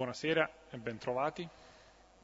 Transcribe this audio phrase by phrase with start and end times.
[0.00, 1.46] Buonasera e bentrovati.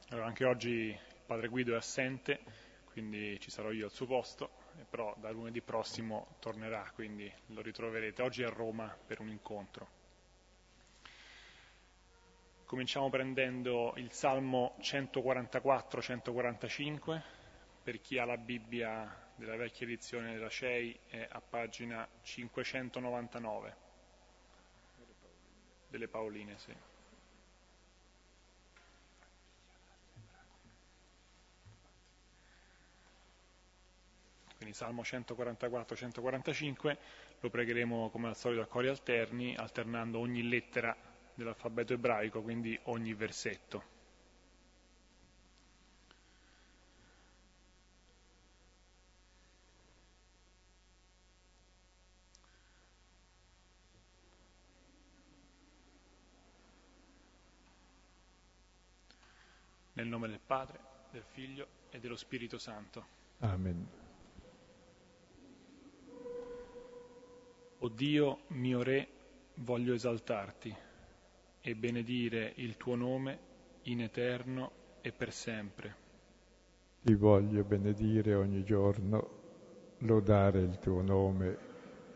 [0.09, 2.39] Allora, anche oggi il padre Guido è assente,
[2.85, 4.49] quindi ci sarò io al suo posto,
[4.89, 8.23] però da lunedì prossimo tornerà, quindi lo ritroverete.
[8.23, 9.87] Oggi è a Roma per un incontro.
[12.65, 17.21] Cominciamo prendendo il Salmo 144-145,
[17.83, 23.75] per chi ha la Bibbia della vecchia edizione della CEI è a pagina 599
[25.89, 26.75] delle Paoline, sì.
[34.67, 36.97] Quindi Salmo 144-145,
[37.39, 40.93] lo pregheremo come al solito a cori alterni, alternando ogni lettera
[41.33, 43.95] dell'alfabeto ebraico, quindi ogni versetto.
[59.93, 60.79] Nel nome del Padre,
[61.11, 63.15] del Figlio e dello Spirito Santo.
[63.39, 64.06] Amen.
[67.79, 69.07] O Dio mio Re,
[69.55, 70.75] voglio esaltarti
[71.61, 73.39] e benedire il tuo nome
[73.83, 75.95] in eterno e per sempre.
[77.01, 79.29] Ti voglio benedire ogni giorno,
[79.99, 81.57] lodare il tuo nome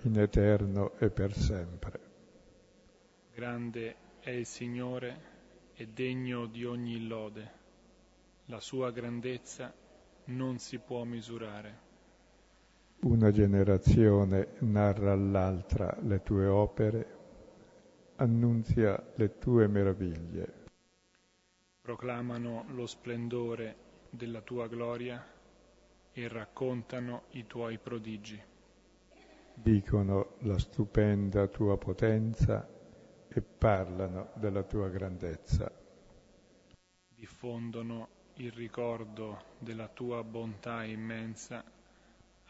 [0.02, 2.00] in eterno e per sempre.
[3.34, 5.30] Grande è il Signore
[5.76, 7.52] e degno di ogni lode.
[8.46, 9.72] La sua grandezza
[10.26, 11.91] non si può misurare.
[13.04, 17.18] Una generazione narra all'altra le tue opere,
[18.18, 20.54] annunzia le tue meraviglie.
[21.82, 23.76] Proclamano lo splendore
[24.08, 25.26] della tua gloria
[26.12, 28.40] e raccontano i tuoi prodigi.
[29.56, 32.70] Dicono la stupenda tua potenza
[33.28, 35.72] e parlano della tua grandezza.
[37.08, 41.80] Diffondono il ricordo della tua bontà immensa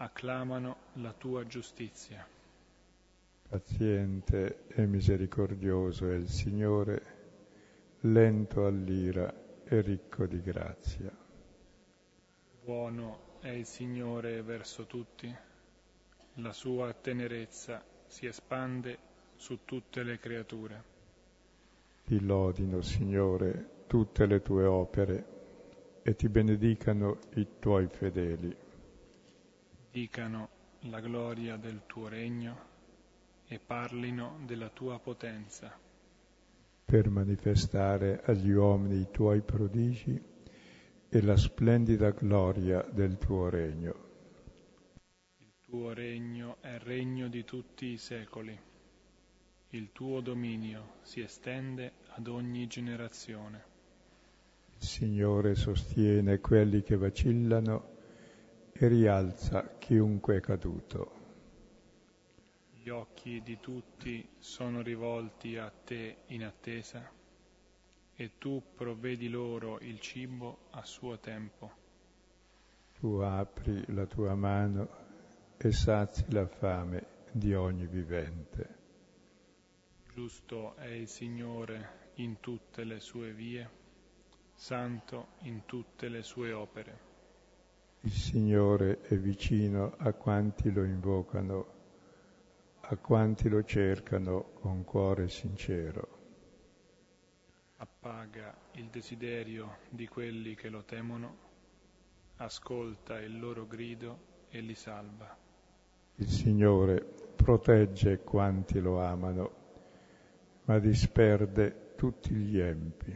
[0.02, 2.26] acclamano la tua giustizia.
[3.48, 7.02] Paziente e misericordioso è il Signore,
[8.02, 9.32] lento all'ira
[9.64, 11.12] e ricco di grazia.
[12.64, 15.34] Buono è il Signore verso tutti,
[16.36, 18.98] la sua tenerezza si espande
[19.36, 20.84] su tutte le creature.
[22.06, 25.26] Ti lodino, Signore, tutte le tue opere
[26.02, 28.70] e ti benedicano i tuoi fedeli
[29.92, 30.50] dicano
[30.86, 32.70] la gloria del tuo regno
[33.46, 35.78] e parlino della tua potenza.
[36.86, 40.20] Per manifestare agli uomini i tuoi prodigi
[41.10, 44.10] e la splendida gloria del tuo regno.
[45.40, 48.58] Il tuo regno è regno di tutti i secoli.
[49.70, 53.64] Il tuo dominio si estende ad ogni generazione.
[54.80, 58.00] Il Signore sostiene quelli che vacillano
[58.82, 61.12] e rialza chiunque è caduto.
[62.74, 67.08] Gli occhi di tutti sono rivolti a te in attesa
[68.16, 71.72] e tu provvedi loro il cibo a suo tempo.
[72.98, 74.90] Tu apri la tua mano
[75.58, 78.80] e sazi la fame di ogni vivente.
[80.12, 83.70] Giusto è il Signore in tutte le sue vie,
[84.56, 87.11] santo in tutte le sue opere.
[88.04, 91.66] Il Signore è vicino a quanti lo invocano,
[92.80, 96.18] a quanti lo cercano con cuore sincero.
[97.78, 101.38] Appaga il desiderio di quelli che lo temono,
[102.38, 105.38] ascolta il loro grido e li salva.
[106.16, 109.52] Il Signore protegge quanti lo amano,
[110.66, 113.16] ma disperde tutti gli empi.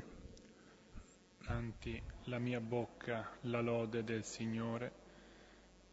[1.39, 5.03] Canti la mia bocca la lode del Signore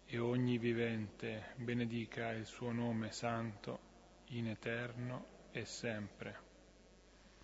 [0.07, 3.91] e ogni vivente benedica il suo nome santo
[4.29, 6.51] in eterno e sempre.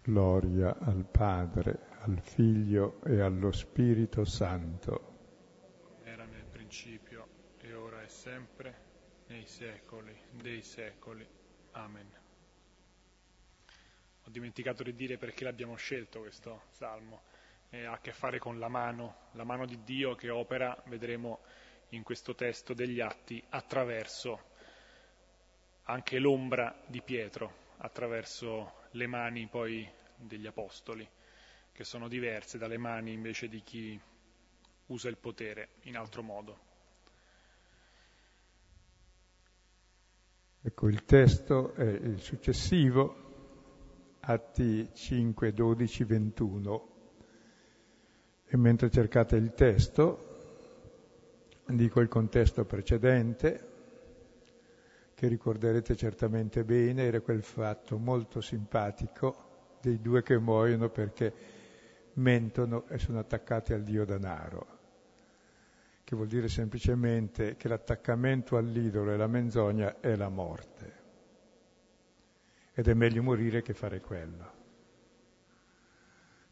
[0.02, 5.17] Gloria al Padre, al Figlio e allo Spirito Santo.
[6.05, 7.26] Era nel principio
[7.61, 8.75] e ora è sempre,
[9.26, 11.26] nei secoli dei secoli.
[11.73, 12.08] Amen.
[14.25, 17.27] Ho dimenticato di dire perché l'abbiamo scelto questo salmo
[17.70, 21.41] eh, ha a che fare con la mano, la mano di Dio che opera, vedremo
[21.91, 24.47] in questo testo degli atti, attraverso
[25.85, 31.09] anche l'ombra di Pietro, attraverso le mani poi degli apostoli,
[31.73, 34.00] che sono diverse dalle mani invece di chi
[34.87, 36.67] usa il potere in altro modo.
[40.61, 43.26] Ecco, il testo è il successivo
[44.21, 46.98] Atti 5, 12, 21.
[48.49, 50.27] E mentre cercate il testo,
[51.67, 53.67] dico il contesto precedente,
[55.15, 61.33] che ricorderete certamente bene, era quel fatto molto simpatico dei due che muoiono perché
[62.15, 64.77] mentono e sono attaccati al dio denaro
[66.09, 70.93] che vuol dire semplicemente che l'attaccamento all'idolo e la menzogna è la morte.
[72.73, 74.57] Ed è meglio morire che fare quello.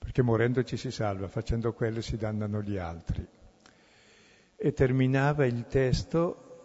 [0.07, 3.27] Perché morendo ci si salva, facendo quello si dannano gli altri.
[4.55, 6.61] E terminava il testo,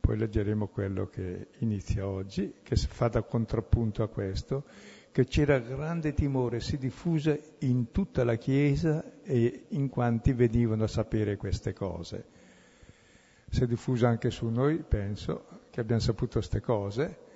[0.00, 4.64] poi leggeremo quello che inizia oggi, che fa da contrappunto a questo,
[5.12, 10.88] che c'era grande timore, si diffuse in tutta la Chiesa e in quanti venivano a
[10.88, 12.24] sapere queste cose.
[13.50, 17.26] Si è diffuso anche su noi, penso, che abbiamo saputo queste cose,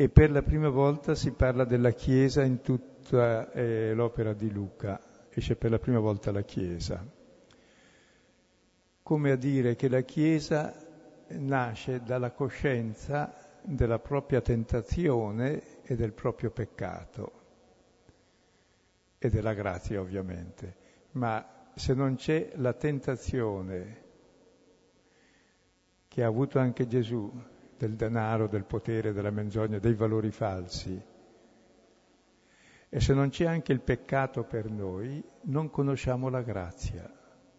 [0.00, 5.00] e per la prima volta si parla della Chiesa in tutta eh, l'opera di Luca,
[5.28, 7.04] esce per la prima volta la Chiesa.
[9.02, 10.72] Come a dire che la Chiesa
[11.30, 17.32] nasce dalla coscienza della propria tentazione e del proprio peccato.
[19.18, 20.76] E della grazia ovviamente,
[21.12, 24.02] ma se non c'è la tentazione
[26.06, 31.00] che ha avuto anche Gesù del denaro, del potere, della menzogna, dei valori falsi,
[32.90, 37.10] e se non c'è anche il peccato per noi, non conosciamo la grazia.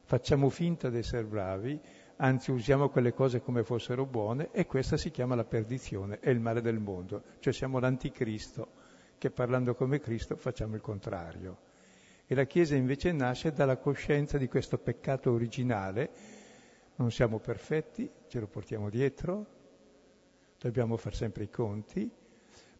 [0.03, 1.79] Facciamo finta di essere bravi,
[2.17, 6.39] anzi usiamo quelle cose come fossero buone e questa si chiama la perdizione, è il
[6.39, 8.71] male del mondo, cioè siamo l'anticristo
[9.19, 11.67] che parlando come Cristo facciamo il contrario.
[12.25, 16.09] E la Chiesa invece nasce dalla coscienza di questo peccato originale,
[16.95, 19.58] non siamo perfetti, ce lo portiamo dietro,
[20.59, 22.09] dobbiamo fare sempre i conti,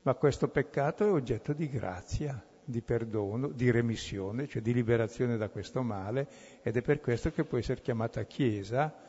[0.01, 5.49] ma questo peccato è oggetto di grazia, di perdono, di remissione, cioè di liberazione da
[5.49, 6.27] questo male
[6.61, 9.07] ed è per questo che può essere chiamata Chiesa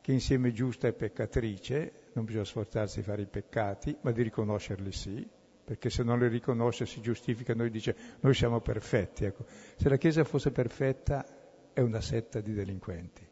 [0.00, 4.92] che insieme giusta e peccatrice, non bisogna sforzarsi di fare i peccati, ma di riconoscerli
[4.92, 5.28] sì,
[5.64, 9.24] perché se non li riconosce si giustifica, noi dice noi siamo perfetti.
[9.24, 9.46] Ecco.
[9.76, 11.26] Se la Chiesa fosse perfetta
[11.72, 13.26] è una setta di delinquenti.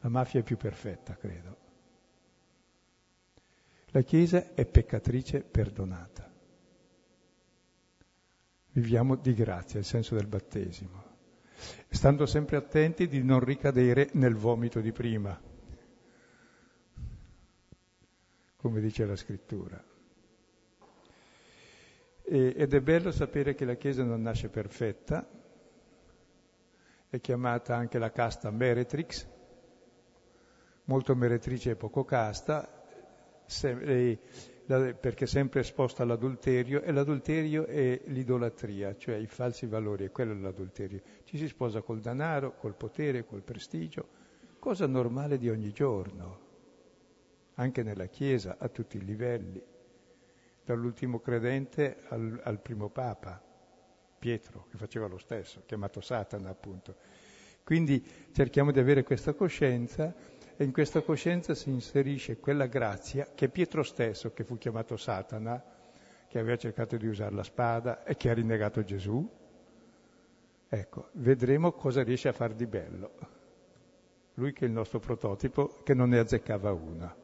[0.00, 1.67] La mafia è più perfetta, credo.
[3.92, 6.30] La Chiesa è peccatrice perdonata.
[8.72, 11.02] Viviamo di grazia, il senso del battesimo,
[11.88, 15.40] stando sempre attenti di non ricadere nel vomito di prima,
[18.56, 19.82] come dice la scrittura.
[22.24, 25.26] E, ed è bello sapere che la Chiesa non nasce perfetta,
[27.08, 29.26] è chiamata anche la casta meretrix,
[30.84, 32.77] molto meretrice e poco casta,
[33.48, 34.18] se,
[34.66, 40.38] la, perché sempre esposta all'adulterio e l'adulterio è l'idolatria, cioè i falsi valori, è quello
[40.38, 41.00] l'adulterio.
[41.24, 44.06] Ci si sposa col denaro, col potere, col prestigio,
[44.58, 46.46] cosa normale di ogni giorno
[47.54, 49.60] anche nella Chiesa, a tutti i livelli,
[50.64, 53.42] dall'ultimo credente al, al primo Papa,
[54.18, 56.94] Pietro, che faceva lo stesso, chiamato Satana appunto.
[57.64, 60.14] Quindi cerchiamo di avere questa coscienza
[60.60, 65.62] e in questa coscienza si inserisce quella grazia che Pietro stesso, che fu chiamato Satana,
[66.26, 69.24] che aveva cercato di usare la spada e che ha rinnegato Gesù,
[70.68, 73.10] ecco, vedremo cosa riesce a far di bello.
[74.34, 77.16] Lui che è il nostro prototipo, che non ne azzeccava una.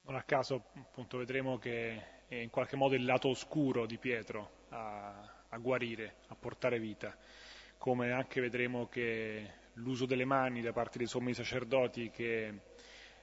[0.00, 4.50] Non a caso appunto vedremo che è in qualche modo il lato oscuro di Pietro
[4.70, 7.16] a, a guarire, a portare vita,
[7.78, 12.60] come anche vedremo che l'uso delle mani da parte dei sommi sacerdoti che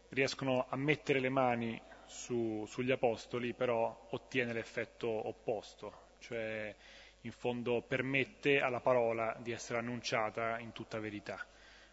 [0.09, 6.75] riescono a mettere le mani su, sugli apostoli però ottiene l'effetto opposto, cioè
[7.21, 11.45] in fondo permette alla parola di essere annunciata in tutta verità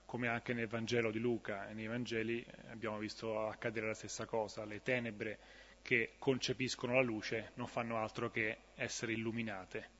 [0.06, 4.24] come anche nel Vangelo di Luca e nei Vangeli eh, abbiamo visto accadere la stessa
[4.24, 5.38] cosa, le tenebre
[5.82, 9.95] che concepiscono la luce non fanno altro che essere illuminate.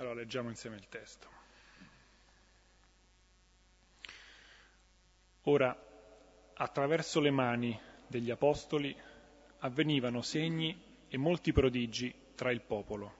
[0.00, 1.28] Allora leggiamo insieme il testo.
[5.42, 5.76] Ora,
[6.54, 8.96] attraverso le mani degli apostoli
[9.58, 13.16] avvenivano segni e molti prodigi tra il popolo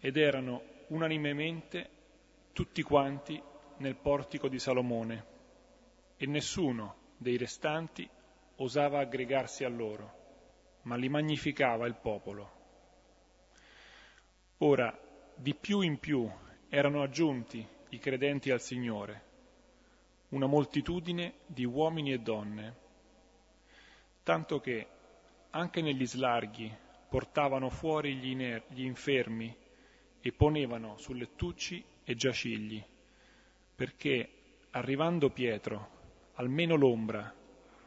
[0.00, 1.90] ed erano unanimemente
[2.52, 3.42] tutti quanti
[3.78, 5.24] nel portico di Salomone
[6.18, 8.06] e nessuno dei restanti
[8.56, 12.56] osava aggregarsi a loro, ma li magnificava il popolo.
[14.58, 15.06] Ora,
[15.40, 16.28] di più in più
[16.68, 19.22] erano aggiunti i credenti al Signore,
[20.30, 22.76] una moltitudine di uomini e donne,
[24.24, 24.86] tanto che
[25.50, 26.70] anche negli slarghi
[27.08, 29.56] portavano fuori gli, iner- gli infermi
[30.20, 32.84] e ponevano su lettucci e giacigli,
[33.76, 34.30] perché
[34.72, 35.88] arrivando Pietro,
[36.34, 37.32] almeno l'ombra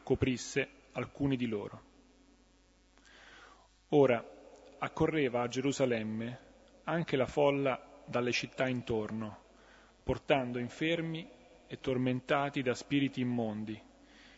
[0.02, 1.82] coprisse alcuni di loro.
[3.90, 4.26] Ora
[4.78, 6.50] accorreva a Gerusalemme
[6.84, 9.38] anche la folla dalle città intorno,
[10.02, 11.28] portando infermi
[11.66, 13.80] e tormentati da spiriti immondi,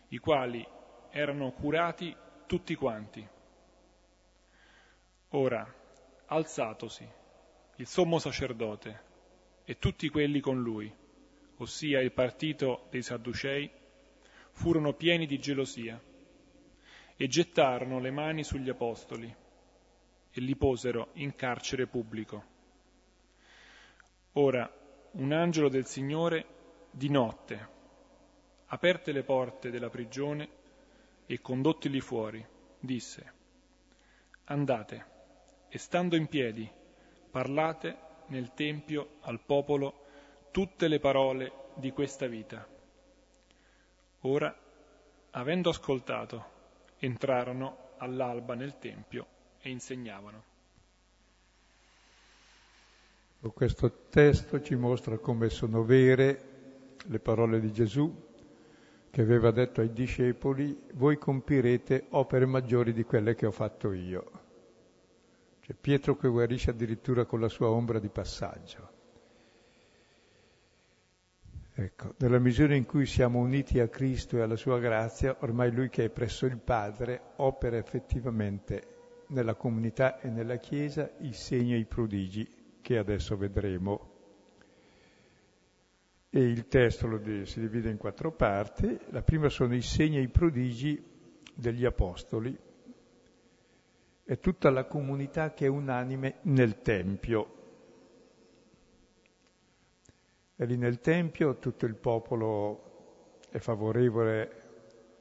[0.09, 0.67] i quali
[1.11, 2.15] erano curati
[2.47, 3.27] tutti quanti.
[5.31, 5.67] Ora,
[6.27, 7.09] alzatosi,
[7.77, 9.03] il sommo sacerdote
[9.65, 10.93] e tutti quelli con lui,
[11.57, 13.71] ossia il partito dei Sadducei,
[14.53, 16.01] furono pieni di gelosia
[17.17, 19.43] e gettarono le mani sugli apostoli
[20.37, 22.53] e li posero in carcere pubblico.
[24.33, 24.69] Ora
[25.13, 26.45] un angelo del Signore
[26.91, 27.69] di notte,
[28.67, 30.49] aperte le porte della prigione
[31.27, 32.45] e condottili fuori,
[32.81, 33.33] disse,
[34.47, 35.13] andate
[35.69, 36.69] e stando in piedi,
[37.31, 40.03] parlate nel Tempio al popolo
[40.51, 42.67] tutte le parole di questa vita.
[44.23, 44.53] Ora,
[45.31, 46.53] avendo ascoltato,
[46.99, 49.34] entrarono all'alba nel Tempio
[49.65, 50.53] e insegnavano.
[53.53, 56.53] Questo testo ci mostra come sono vere
[57.05, 58.33] le parole di Gesù
[59.11, 64.31] che aveva detto ai discepoli, voi compirete opere maggiori di quelle che ho fatto io.
[65.61, 68.91] Cioè Pietro che guarisce addirittura con la sua ombra di passaggio.
[71.75, 75.91] Ecco, nella misura in cui siamo uniti a Cristo e alla sua grazia, ormai Lui
[75.91, 78.94] che è presso il Padre opera effettivamente
[79.29, 84.13] nella comunità e nella Chiesa i segni e i prodigi che adesso vedremo.
[86.31, 88.99] E il testo si divide in quattro parti.
[89.11, 91.03] La prima sono i segni e i prodigi
[91.55, 92.59] degli Apostoli
[94.27, 97.53] e tutta la comunità che è unanime nel Tempio.
[100.57, 104.63] E lì nel Tempio tutto il popolo è favorevole,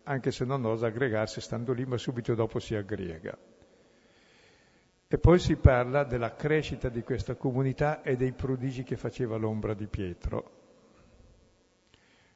[0.04, 3.38] anche se non osa aggregarsi stando lì, ma subito dopo si aggrega.
[5.08, 9.74] E poi si parla della crescita di questa comunità e dei prodigi che faceva l'ombra
[9.74, 10.62] di Pietro.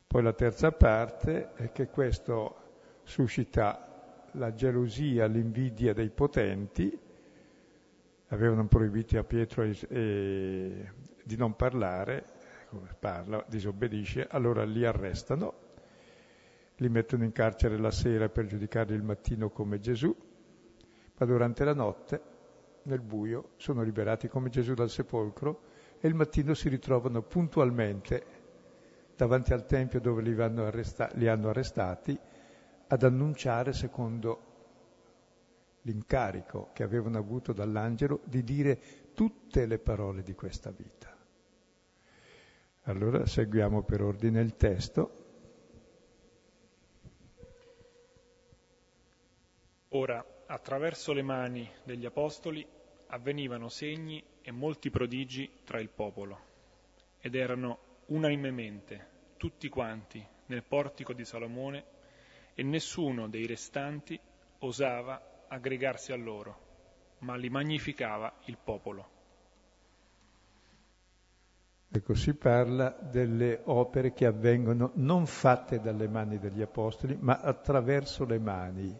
[0.06, 6.98] Poi la terza parte è che questo suscita la gelosia, l'invidia dei potenti,
[8.28, 12.26] avevano proibito a Pietro di non parlare,
[13.00, 15.66] parla, disobbedisce, allora li arrestano,
[16.76, 20.16] li mettono in carcere la sera per giudicarli il mattino come Gesù,
[21.18, 22.22] ma durante la notte
[22.88, 25.62] nel buio, sono liberati come Gesù dal sepolcro
[26.00, 28.26] e il mattino si ritrovano puntualmente
[29.16, 32.18] davanti al Tempio dove li, arresta- li hanno arrestati
[32.88, 34.46] ad annunciare secondo
[35.82, 38.80] l'incarico che avevano avuto dall'angelo di dire
[39.14, 41.16] tutte le parole di questa vita.
[42.84, 45.26] Allora seguiamo per ordine il testo.
[49.90, 52.66] Ora, attraverso le mani degli Apostoli,
[53.08, 56.40] avvenivano segni e molti prodigi tra il popolo
[57.20, 61.84] ed erano unanimemente tutti quanti nel portico di Salomone
[62.54, 64.20] e nessuno dei restanti
[64.60, 66.60] osava aggregarsi a loro,
[67.20, 69.16] ma li magnificava il popolo.
[71.90, 78.26] Ecco, si parla delle opere che avvengono non fatte dalle mani degli apostoli, ma attraverso
[78.26, 79.00] le mani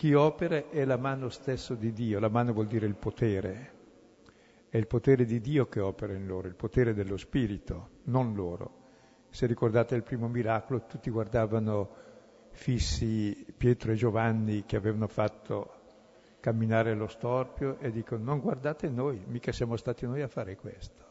[0.00, 3.72] chi opera è la mano stesso di Dio, la mano vuol dire il potere,
[4.70, 8.78] è il potere di Dio che opera in loro, il potere dello Spirito, non loro.
[9.28, 11.90] Se ricordate il primo miracolo, tutti guardavano
[12.52, 15.74] fissi Pietro e Giovanni che avevano fatto
[16.40, 21.04] camminare lo storpio e dicono non guardate noi, mica siamo stati noi a fare questo.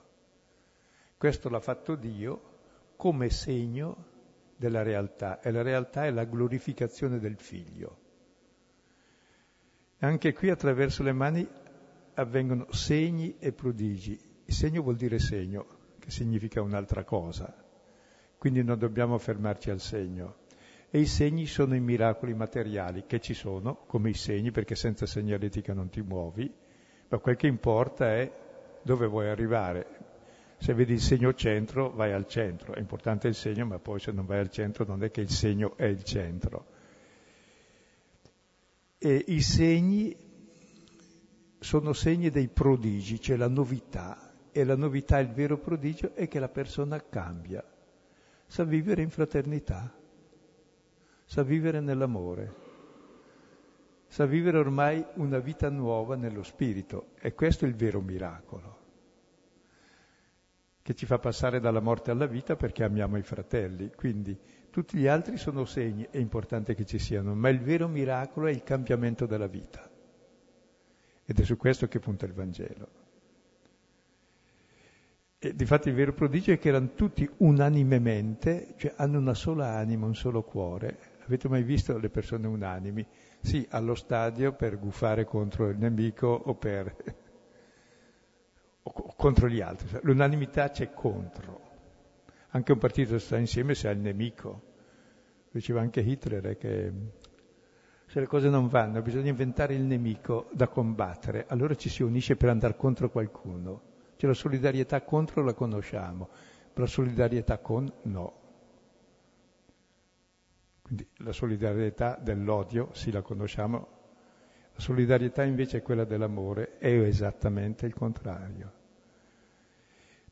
[1.15, 2.41] Questo l'ha fatto Dio
[2.95, 4.05] come segno
[4.55, 8.07] della realtà e la realtà è la glorificazione del figlio.
[10.01, 11.45] Anche qui attraverso le mani
[12.13, 14.17] avvengono segni e prodigi.
[14.45, 15.65] Il segno vuol dire segno,
[15.99, 17.53] che significa un'altra cosa.
[18.37, 20.47] Quindi non dobbiamo fermarci al segno.
[20.89, 25.05] E i segni sono i miracoli materiali che ci sono, come i segni, perché senza
[25.05, 26.49] segnaletica non ti muovi,
[27.09, 28.31] ma quel che importa è
[28.81, 29.85] dove vuoi arrivare.
[30.59, 32.73] Se vedi il segno centro, vai al centro.
[32.73, 35.29] È importante il segno, ma poi se non vai al centro non è che il
[35.29, 36.77] segno è il centro.
[39.01, 40.15] E i segni
[41.59, 46.39] sono segni dei prodigi, c'è la novità, e la novità, il vero prodigio, è che
[46.39, 47.63] la persona cambia.
[48.45, 49.93] sa vivere in fraternità,
[51.23, 52.53] sa vivere nell'amore,
[54.07, 57.11] sa vivere ormai una vita nuova nello spirito.
[57.19, 58.77] E questo è il vero miracolo,
[60.81, 63.91] che ci fa passare dalla morte alla vita perché amiamo i fratelli.
[63.95, 64.35] Quindi
[64.69, 68.51] tutti gli altri sono segni, è importante che ci siano, ma il vero miracolo è
[68.51, 69.89] il cambiamento della vita.
[71.25, 72.87] Ed è su questo che punta il Vangelo.
[75.37, 80.05] E difatti il vero prodigio è che erano tutti unanimemente, cioè hanno una sola anima,
[80.05, 80.97] un solo cuore.
[81.25, 83.05] Avete mai visto le persone unanimi?
[83.39, 86.93] Sì, allo stadio per gufare contro il nemico o per
[88.83, 89.99] o contro gli altri.
[90.01, 91.68] L'unanimità c'è contro.
[92.51, 94.61] Anche un partito sta insieme se ha il nemico.
[95.51, 96.91] Diceva anche Hitler che
[98.09, 102.35] se le cose non vanno bisogna inventare il nemico da combattere, allora ci si unisce
[102.35, 103.81] per andare contro qualcuno.
[104.15, 106.29] Cioè la solidarietà contro la conosciamo,
[106.73, 108.33] la solidarietà con no.
[110.81, 113.87] Quindi la solidarietà dell'odio sì la conosciamo,
[114.73, 118.78] la solidarietà invece è quella dell'amore, è esattamente il contrario.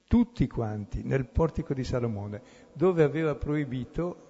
[0.08, 2.42] Tutti quanti nel portico di Salomone,
[2.74, 4.26] dove aveva proibito,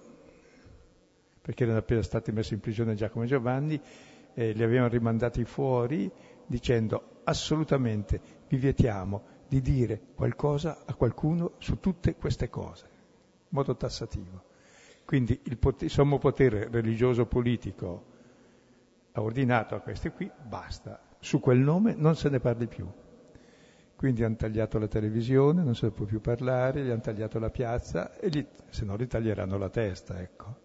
[1.40, 3.80] perché erano appena stati messi in prigione Giacomo e Giovanni,
[4.34, 6.10] eh, li avevano rimandati fuori
[6.46, 13.76] dicendo assolutamente vi vietiamo di dire qualcosa a qualcuno su tutte queste cose, in modo
[13.76, 14.44] tassativo.
[15.04, 18.04] Quindi il potere, sommo potere religioso-politico
[19.12, 22.86] ha ordinato a questi qui, basta, su quel nome non se ne parli più.
[23.98, 27.50] Quindi hanno tagliato la televisione, non se ne può più parlare, gli hanno tagliato la
[27.50, 30.60] piazza e gli, se no gli taglieranno la testa, ecco.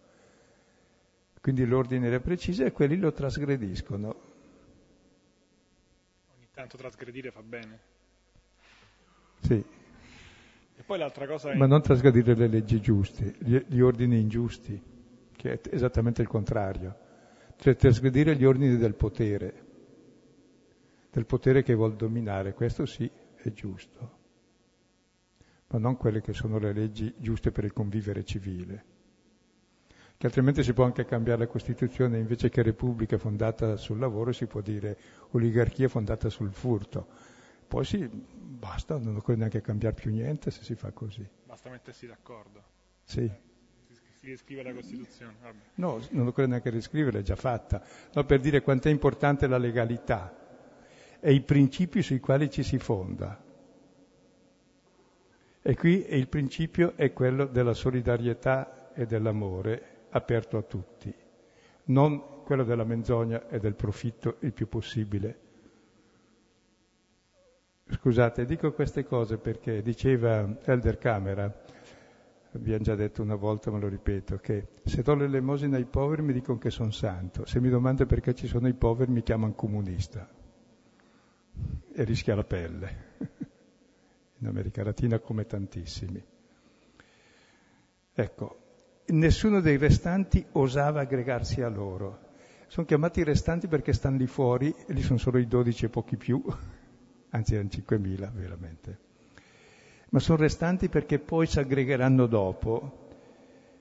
[1.42, 4.08] Quindi l'ordine era preciso e quelli lo trasgrediscono.
[6.36, 7.80] Ogni tanto trasgredire fa bene.
[9.40, 9.66] Sì.
[10.76, 11.56] E poi l'altra cosa è...
[11.56, 14.80] Ma non trasgredire le leggi giuste, gli, gli ordini ingiusti,
[15.36, 16.96] che è esattamente il contrario.
[17.58, 19.66] Cioè trasgredire gli ordini del potere,
[21.10, 24.18] del potere che vuol dominare, questo sì è giusto,
[25.68, 28.86] ma non quelle che sono le leggi giuste per il convivere civile.
[30.16, 34.46] Che altrimenti si può anche cambiare la Costituzione, invece che repubblica fondata sul lavoro si
[34.46, 34.98] può dire
[35.32, 37.08] oligarchia fondata sul furto.
[37.68, 41.28] Poi sì, basta, non occorre neanche cambiare più niente se si fa così.
[41.46, 42.64] Basta mettersi d'accordo.
[43.04, 43.30] Sì.
[44.20, 45.36] Si riscrive la Costituzione.
[45.42, 45.58] Vabbè.
[45.76, 47.84] No, non occorre neanche riscriverla, è già fatta.
[48.14, 50.43] No, per dire quanto è importante la legalità
[51.26, 53.42] e i principi sui quali ci si fonda.
[55.62, 61.14] E qui il principio è quello della solidarietà e dell'amore aperto a tutti,
[61.86, 65.40] non quello della menzogna e del profitto il più possibile.
[67.88, 71.64] Scusate, dico queste cose perché diceva Elder Camera,
[72.52, 76.34] abbiamo già detto una volta ma lo ripeto, che se do l'elemosina ai poveri mi
[76.34, 80.42] dicono che sono santo, se mi domanda perché ci sono i poveri mi chiamano comunista
[81.94, 83.12] e rischia la pelle.
[84.40, 86.22] In America Latina come tantissimi.
[88.16, 88.58] Ecco,
[89.08, 92.32] nessuno dei restanti osava aggregarsi a loro.
[92.68, 96.18] Sono chiamati restanti perché stanno lì fuori e lì sono solo i dodici e pochi
[96.18, 96.44] più,
[97.30, 98.98] anzi erano 5.000 veramente.
[100.10, 103.10] Ma sono restanti perché poi si aggregheranno dopo,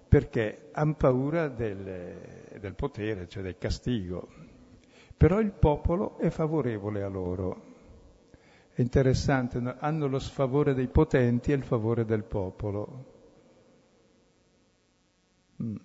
[0.08, 4.28] perché hanno paura del, del potere, cioè del castigo.
[5.22, 7.62] Però il popolo è favorevole a loro.
[8.74, 13.04] È interessante, hanno lo sfavore dei potenti e il favore del popolo.
[15.62, 15.76] Mm.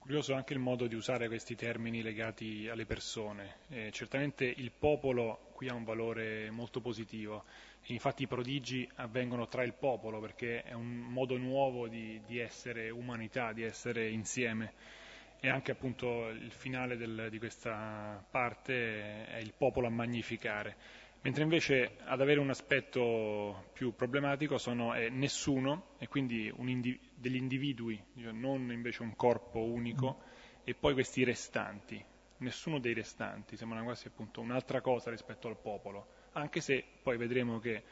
[0.00, 3.54] Curioso anche il modo di usare questi termini legati alle persone.
[3.68, 7.44] Eh, certamente il popolo qui ha un valore molto positivo
[7.86, 12.90] infatti i prodigi avvengono tra il popolo perché è un modo nuovo di, di essere
[12.90, 15.00] umanità, di essere insieme
[15.44, 20.76] e anche appunto il finale del, di questa parte è il popolo a magnificare
[21.22, 27.36] mentre invece ad avere un aspetto più problematico sono è nessuno, e quindi indiv- degli
[27.36, 30.60] individui, non invece un corpo unico, mm.
[30.64, 32.04] e poi questi restanti,
[32.38, 37.60] nessuno dei restanti, sembrano quasi appunto un'altra cosa rispetto al popolo, anche se poi vedremo
[37.60, 37.82] che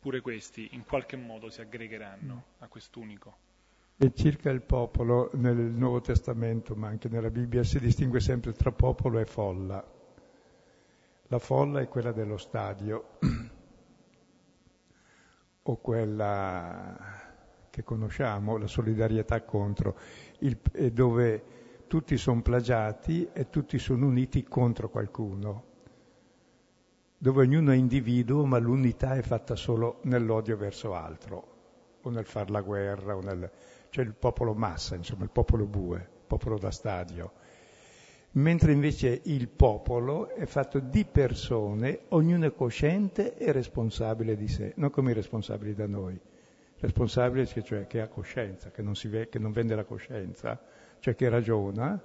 [0.00, 2.62] pure questi in qualche modo si aggregheranno mm.
[2.62, 3.46] a quest'unico.
[4.00, 8.70] E circa il popolo nel Nuovo Testamento, ma anche nella Bibbia, si distingue sempre tra
[8.70, 9.84] popolo e folla.
[11.26, 13.18] La folla è quella dello stadio
[15.62, 16.96] o quella
[17.68, 19.98] che conosciamo, la solidarietà contro,
[20.38, 20.56] il,
[20.92, 21.42] dove
[21.88, 25.64] tutti sono plagiati e tutti sono uniti contro qualcuno,
[27.18, 31.56] dove ognuno è individuo ma l'unità è fatta solo nell'odio verso altro.
[32.02, 33.50] o nel far la guerra, o nel...
[33.90, 37.32] cioè il popolo massa, insomma, il popolo bue, il popolo da stadio.
[38.32, 44.74] Mentre invece il popolo è fatto di persone, ognuno è cosciente e responsabile di sé,
[44.76, 46.18] non come i responsabili da noi.
[46.80, 49.28] Responsabile cioè che ha coscienza, che non, ve...
[49.28, 50.60] che non vende la coscienza,
[51.00, 52.00] cioè che ragiona,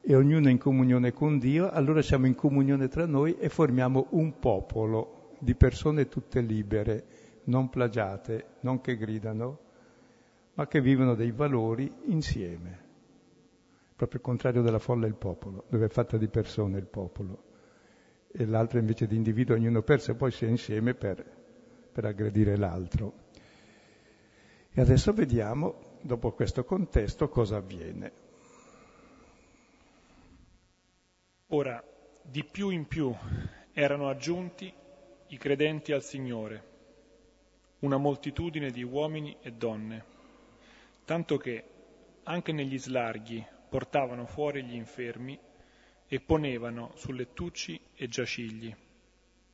[0.00, 4.06] e ognuno è in comunione con Dio, allora siamo in comunione tra noi e formiamo
[4.10, 7.04] un popolo di persone tutte libere,
[7.44, 9.58] non plagiate, non che gridano,
[10.54, 12.90] ma che vivono dei valori insieme.
[13.96, 17.44] Proprio il contrario della folla è il popolo, dove è fatta di persone il popolo,
[18.32, 21.24] e l'altro invece di individuo, ognuno per sé, poi si è insieme per,
[21.92, 23.12] per aggredire l'altro.
[24.72, 28.12] E adesso vediamo, dopo questo contesto, cosa avviene.
[31.48, 31.82] Ora,
[32.22, 33.14] di più in più
[33.72, 34.72] erano aggiunti
[35.28, 36.70] i credenti al Signore,
[37.80, 40.11] una moltitudine di uomini e donne,
[41.04, 41.64] tanto che
[42.24, 45.38] anche negli slarghi portavano fuori gli infermi
[46.06, 48.74] e ponevano su lettucci e giacigli,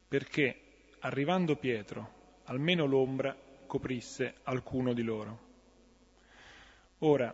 [0.08, 0.60] perché,
[1.00, 5.46] arrivando Pietro, almeno l'ombra coprisse alcuno di loro.
[6.98, 7.32] Ora,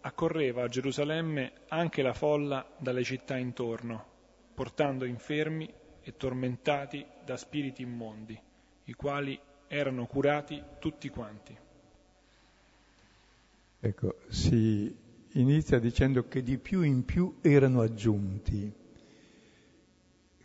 [0.00, 4.06] accorreva a Gerusalemme anche la folla dalle città intorno,
[4.54, 5.70] portando infermi
[6.00, 8.40] e tormentati da spiriti immondi,
[8.84, 11.67] i quali erano curati tutti quanti.
[13.80, 14.92] Ecco, si
[15.32, 18.72] inizia dicendo che di più in più erano aggiunti.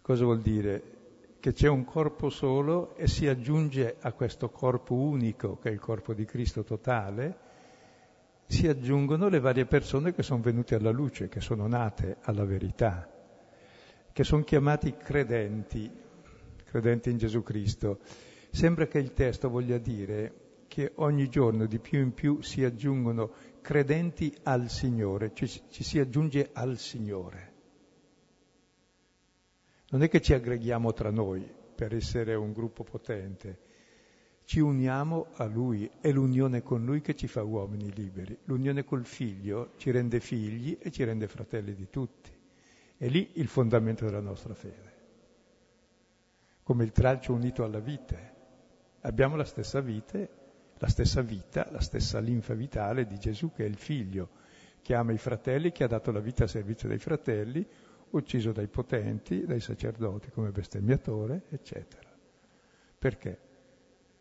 [0.01, 0.91] Cosa vuol dire?
[1.39, 5.79] Che c'è un corpo solo e si aggiunge a questo corpo unico, che è il
[5.79, 7.37] corpo di Cristo totale,
[8.45, 13.11] si aggiungono le varie persone che sono venute alla luce, che sono nate alla verità,
[14.11, 15.89] che sono chiamati credenti,
[16.65, 17.99] credenti in Gesù Cristo.
[18.51, 20.42] Sembra che il testo voglia dire
[20.73, 23.31] che ogni giorno di più in più si aggiungono
[23.61, 27.53] credenti al Signore, cioè ci si aggiunge al Signore.
[29.89, 33.59] Non è che ci aggreghiamo tra noi per essere un gruppo potente,
[34.45, 38.35] ci uniamo a Lui, è l'unione con Lui che ci fa uomini liberi.
[38.45, 42.31] L'unione col Figlio ci rende figli e ci rende fratelli di tutti.
[42.97, 44.91] È lì il fondamento della nostra fede.
[46.63, 48.31] Come il tralcio unito alla vite.
[49.01, 50.41] Abbiamo la stessa vite,
[50.83, 54.27] la stessa vita, la stessa linfa vitale di Gesù che è il Figlio,
[54.81, 57.65] che ama i fratelli, che ha dato la vita a servizio dei fratelli,
[58.09, 62.11] ucciso dai potenti, dai sacerdoti come bestemmiatore, eccetera.
[62.99, 63.39] Perché?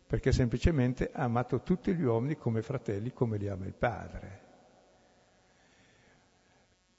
[0.05, 4.41] perché semplicemente ha amato tutti gli uomini come fratelli, come li ama il Padre.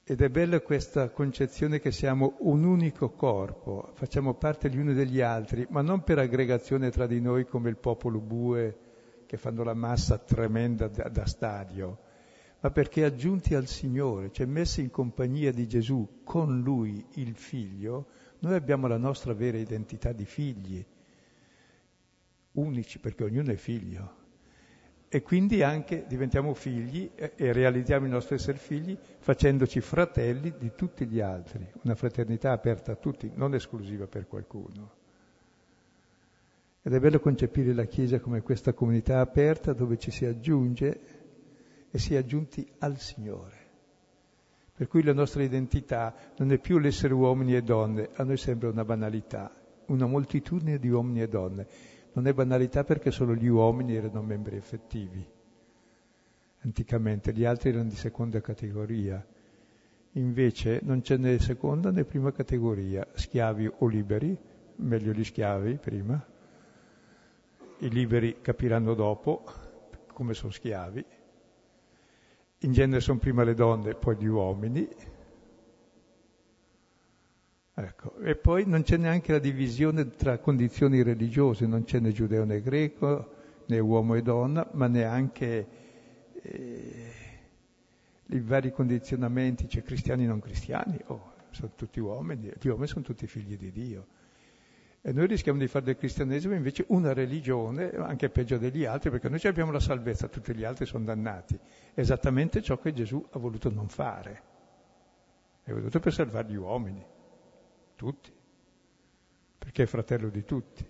[0.02, 5.20] Ed è bella questa concezione che siamo un unico corpo, facciamo parte gli uni degli
[5.20, 8.83] altri, ma non per aggregazione tra di noi come il popolo bue
[9.26, 11.98] che fanno la massa tremenda da, da stadio,
[12.60, 18.06] ma perché aggiunti al Signore, cioè messi in compagnia di Gesù, con Lui, il Figlio,
[18.40, 20.84] noi abbiamo la nostra vera identità di figli
[22.54, 24.22] unici perché ognuno è figlio.
[25.08, 31.06] E quindi anche diventiamo figli e realizziamo il nostro essere figli facendoci fratelli di tutti
[31.06, 35.02] gli altri, una fraternità aperta a tutti, non esclusiva per qualcuno.
[36.86, 41.00] Ed è bello concepire la Chiesa come questa comunità aperta dove ci si aggiunge
[41.90, 43.62] e si è aggiunti al Signore.
[44.76, 48.68] Per cui la nostra identità non è più l'essere uomini e donne, a noi sembra
[48.68, 49.50] una banalità,
[49.86, 51.66] una moltitudine di uomini e donne
[52.14, 55.26] non è banalità perché solo gli uomini erano membri effettivi.
[56.60, 59.24] Anticamente gli altri erano di seconda categoria.
[60.12, 64.36] Invece non c'è né seconda né prima categoria, schiavi o liberi,
[64.76, 66.24] meglio gli schiavi prima,
[67.86, 69.44] i liberi capiranno dopo
[70.12, 71.04] come sono schiavi,
[72.58, 74.88] in genere sono prima le donne, poi gli uomini,
[77.76, 78.18] Ecco.
[78.20, 82.60] E poi non c'è neanche la divisione tra condizioni religiose, non c'è né giudeo né
[82.60, 83.32] greco,
[83.66, 85.66] né uomo e donna, ma neanche
[86.40, 87.12] eh,
[88.26, 93.04] i vari condizionamenti, cioè cristiani e non cristiani, oh, sono tutti uomini, gli uomini sono
[93.04, 94.06] tutti figli di Dio.
[95.06, 99.28] E noi rischiamo di fare del cristianesimo invece una religione, anche peggio degli altri, perché
[99.28, 101.58] noi abbiamo la salvezza, tutti gli altri sono dannati.
[101.92, 104.42] Esattamente ciò che Gesù ha voluto non fare.
[105.66, 107.04] Ha voluto preservare gli uomini
[107.96, 108.32] tutti,
[109.58, 110.86] perché è fratello di tutti.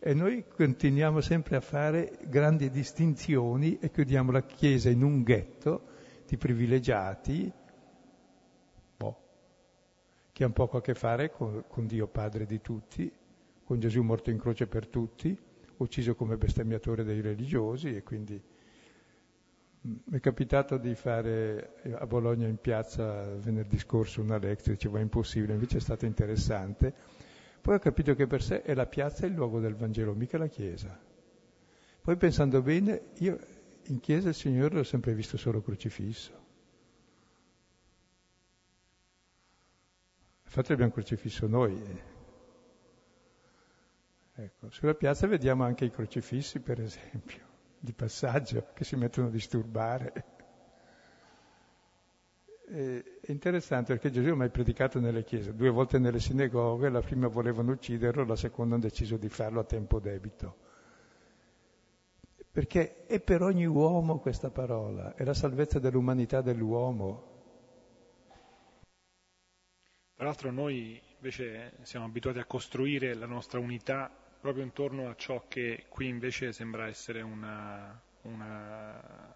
[0.00, 5.86] E noi continuiamo sempre a fare grandi distinzioni e chiudiamo la Chiesa in un ghetto
[6.26, 7.52] di privilegiati,
[8.96, 9.20] boh,
[10.32, 13.24] che ha poco a che fare con, con Dio Padre di tutti,
[13.66, 15.36] con Gesù morto in croce per tutti,
[15.78, 18.40] ucciso come bestemmiatore dei religiosi e quindi
[19.80, 25.00] mi è capitato di fare a Bologna in piazza venerdì scorso una lezione, dicevo è
[25.00, 26.94] impossibile, invece è stato interessante.
[27.60, 30.46] Poi ho capito che per sé è la piazza il luogo del Vangelo, mica la
[30.46, 30.96] chiesa.
[32.00, 33.36] Poi pensando bene, io
[33.86, 36.44] in chiesa il Signore l'ho sempre visto solo crocifisso.
[40.44, 42.14] Infatti abbiamo crocifisso noi.
[44.38, 47.40] Ecco, sulla piazza vediamo anche i crocifissi, per esempio,
[47.78, 50.24] di passaggio, che si mettono a disturbare.
[52.66, 57.28] È interessante perché Gesù ha mai predicato nelle chiese, due volte nelle sinagoghe, la prima
[57.28, 60.56] volevano ucciderlo, la seconda hanno deciso di farlo a tempo debito.
[62.50, 67.32] Perché è per ogni uomo questa parola, è la salvezza dell'umanità dell'uomo.
[70.14, 75.84] Tra noi invece siamo abituati a costruire la nostra unità proprio intorno a ciò che
[75.88, 79.34] qui invece sembra essere una, una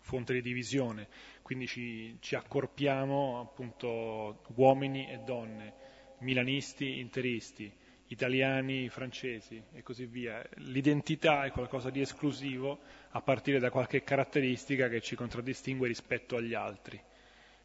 [0.00, 1.08] fonte di divisione,
[1.42, 5.74] quindi ci, ci, accorpiamo appunto uomini e donne,
[6.20, 7.70] milanisti, interisti,
[8.08, 10.42] italiani, francesi e così via.
[10.56, 12.78] L'identità è qualcosa di esclusivo
[13.10, 17.00] a partire da qualche caratteristica che ci contraddistingue rispetto agli altri.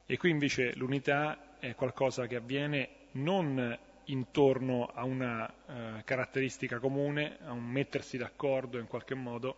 [0.06, 7.38] E qui invece l'unità è qualcosa che avviene non intorno a una eh, caratteristica comune,
[7.44, 9.58] a un mettersi d'accordo in qualche modo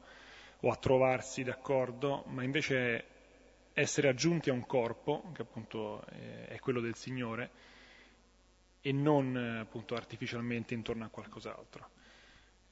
[0.62, 3.06] o a trovarsi d'accordo, ma invece
[3.74, 7.50] essere aggiunti a un corpo, che appunto è quello del Signore,
[8.82, 11.90] e non appunto artificialmente intorno a qualcos'altro.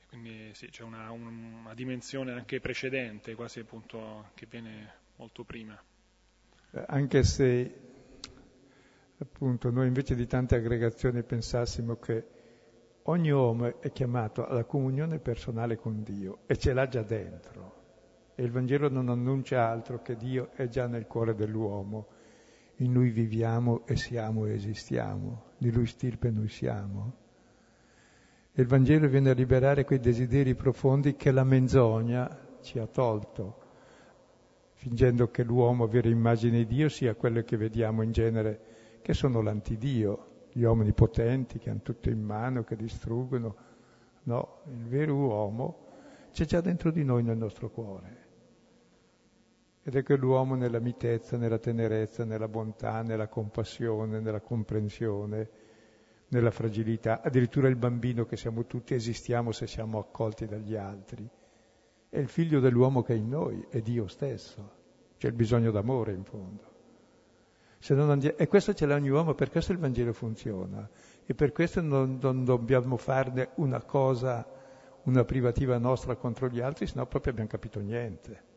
[0.08, 5.82] Quindi sì, c'è una, una dimensione anche precedente, quasi appunto che viene molto prima.
[6.88, 7.83] Anche se
[9.24, 12.26] appunto noi invece di tante aggregazioni pensassimo che
[13.04, 17.82] ogni uomo è chiamato alla comunione personale con Dio e ce l'ha già dentro.
[18.36, 22.08] E il Vangelo non annuncia altro che Dio è già nel cuore dell'uomo
[22.78, 27.14] in lui viviamo e siamo e esistiamo, di lui stirpe noi siamo.
[28.52, 33.62] E il Vangelo viene a liberare quei desideri profondi che la menzogna ci ha tolto,
[34.74, 38.73] fingendo che l'uomo, vera immagine di Dio, sia quello che vediamo in genere,
[39.04, 43.56] che sono l'antidio, gli uomini potenti che hanno tutto in mano, che distruggono.
[44.24, 45.88] No, il vero uomo
[46.32, 48.22] c'è già dentro di noi nel nostro cuore.
[49.84, 55.50] Ed è quell'uomo nella mitezza, nella tenerezza, nella bontà, nella compassione, nella comprensione,
[56.30, 57.22] nella fragilità.
[57.22, 61.30] Addirittura il bambino che siamo tutti esistiamo se siamo accolti dagli altri.
[62.08, 64.82] È il figlio dell'uomo che è in noi, è Dio stesso.
[65.18, 66.73] C'è il bisogno d'amore in fondo.
[67.90, 68.38] Andiamo...
[68.38, 70.90] E questo ce l'ha ogni uomo, per questo il Vangelo funziona.
[71.26, 74.48] E per questo non, non dobbiamo farne una cosa,
[75.04, 78.52] una privativa nostra contro gli altri, sennò proprio abbiamo capito niente.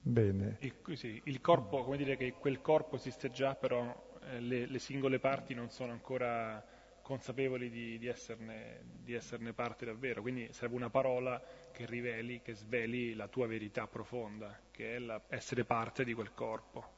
[0.00, 0.56] Bene.
[0.60, 4.78] Il, sì, il, corpo, come dire che quel corpo esiste già, però eh, le, le,
[4.78, 6.64] singole parti non sono ancora
[7.02, 11.42] consapevoli di, di, esserne, di, esserne, parte davvero, quindi serve una parola
[11.78, 16.34] che riveli, che sveli la tua verità profonda, che è la, essere parte di quel
[16.34, 16.96] corpo.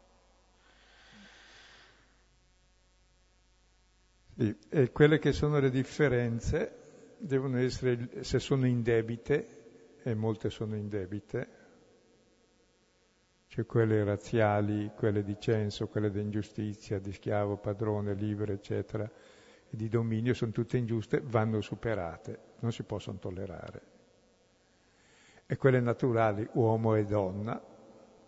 [4.39, 10.75] Sì, e quelle che sono le differenze devono essere, se sono indebite, e molte sono
[10.77, 11.49] indebite,
[13.49, 19.11] cioè quelle razziali, quelle di censo, quelle di ingiustizia, di schiavo, padrone, libero, eccetera,
[19.69, 23.90] di dominio, sono tutte ingiuste, vanno superate, non si possono tollerare.
[25.53, 27.61] E quelle naturali, uomo e donna,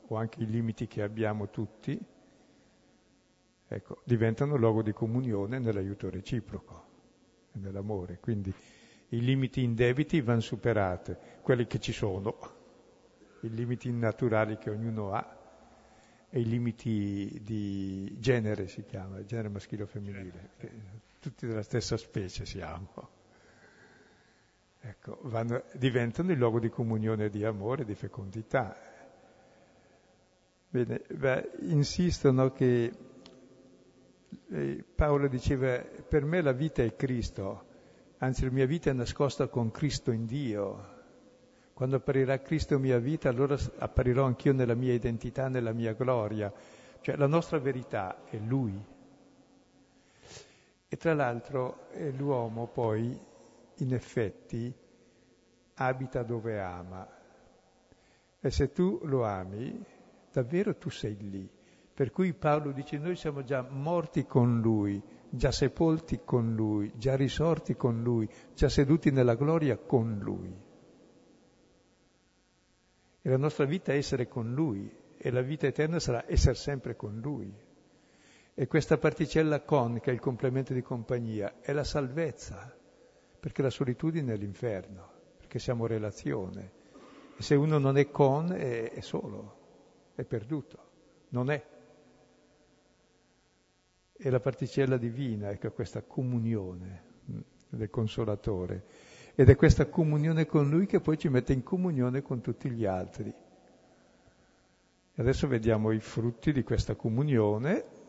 [0.09, 1.97] o anche i limiti che abbiamo tutti,
[3.69, 6.85] ecco, diventano luogo di comunione nell'aiuto reciproco
[7.53, 8.19] e nell'amore.
[8.19, 8.53] Quindi
[9.11, 12.37] i limiti indebiti vanno superati, quelli che ci sono
[13.43, 15.39] i limiti naturali che ognuno ha
[16.29, 20.51] e i limiti di genere si chiama, genere maschile o femminile,
[21.21, 23.21] tutti della stessa specie siamo.
[24.85, 28.77] Ecco, vanno, diventano il luogo di comunione, di amore, di fecondità.
[30.69, 32.93] Bene, beh, insistono che
[34.51, 37.67] eh, Paolo diceva, per me la vita è Cristo,
[38.19, 40.93] anzi la mia vita è nascosta con Cristo in Dio,
[41.75, 46.53] quando apparirà Cristo mia vita, allora apparirò anch'io nella mia identità, nella mia gloria.
[47.01, 48.85] Cioè la nostra verità è Lui.
[50.89, 53.19] E tra l'altro l'uomo poi,
[53.83, 54.75] in effetti,
[55.75, 57.09] abita dove ama.
[58.41, 59.85] E se tu lo ami,
[60.33, 61.49] davvero tu sei lì,
[61.95, 67.15] Per cui Paolo dice noi siamo già morti con lui, già sepolti con lui, già
[67.17, 70.53] risorti con lui, già seduti nella gloria con lui.
[73.21, 76.97] E la nostra vita è essere con lui e la vita eterna sarà essere sempre
[76.97, 77.55] con lui.
[78.55, 82.75] E questa particella con, che è il complemento di compagnia, è la salvezza,
[83.43, 86.71] perché la solitudine è l'inferno, perché siamo relazione.
[87.37, 89.57] E se uno non è con, è, è solo,
[90.15, 90.79] è perduto,
[91.31, 91.61] non è.
[94.13, 97.03] E la particella divina, ecco questa comunione
[97.33, 98.85] mm, del Consolatore.
[99.35, 102.85] Ed è questa comunione con Lui che poi ci mette in comunione con tutti gli
[102.85, 103.29] altri.
[105.15, 108.02] E adesso vediamo i frutti di questa comunione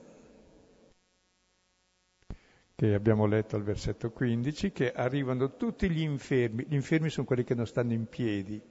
[2.76, 6.66] che abbiamo letto al versetto 15, che arrivano tutti gli infermi.
[6.68, 8.62] Gli infermi sono quelli che non stanno in piedi.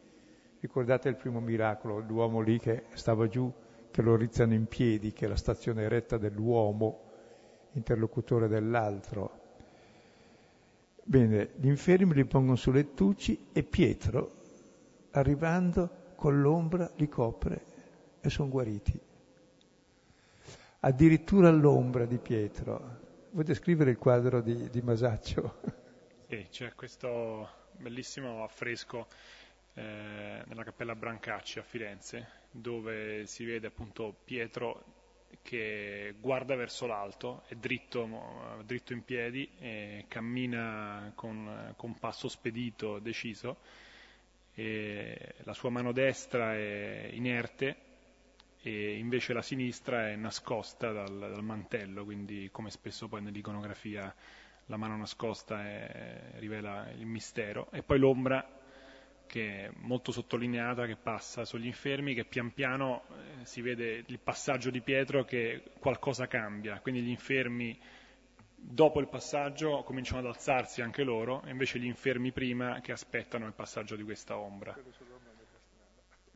[0.61, 3.53] Ricordate il primo miracolo, l'uomo lì che stava giù,
[3.91, 7.11] che lo rizzano in piedi, che è la stazione eretta dell'uomo,
[7.73, 9.41] interlocutore dell'altro.
[11.05, 14.41] Bene, gli infermi li pongono su lettucci e Pietro,
[15.13, 17.65] arrivando con l'ombra, li copre
[18.21, 18.99] e sono guariti.
[20.81, 23.01] Addirittura l'ombra di Pietro,
[23.33, 25.61] Vuoi descrivere il quadro di, di Masaccio?
[26.29, 29.07] Sì, c'è questo bellissimo affresco
[29.75, 34.83] eh, nella Cappella Brancacci a Firenze, dove si vede appunto Pietro
[35.43, 39.47] che guarda verso l'alto, è dritto, dritto in piedi
[40.09, 43.59] cammina con, con passo spedito, deciso,
[44.55, 47.92] la sua mano destra è inerte
[48.63, 54.15] e invece la sinistra è nascosta dal, dal mantello, quindi come spesso poi nell'iconografia
[54.67, 58.61] la mano nascosta è, rivela il mistero, e poi l'ombra
[59.27, 64.19] che è molto sottolineata, che passa sugli infermi, che pian piano eh, si vede il
[64.19, 67.77] passaggio di Pietro che qualcosa cambia, quindi gli infermi
[68.55, 73.55] dopo il passaggio cominciano ad alzarsi anche loro, invece gli infermi prima che aspettano il
[73.55, 74.79] passaggio di questa ombra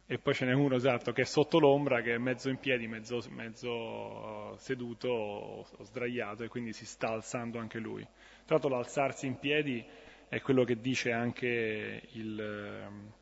[0.09, 2.87] e poi ce n'è uno esatto che è sotto l'ombra, che è mezzo in piedi,
[2.87, 8.03] mezzo, mezzo seduto o, o sdraiato e quindi si sta alzando anche lui.
[8.03, 9.85] Tra l'altro l'alzarsi in piedi
[10.29, 13.13] è quello che dice anche il, ehm,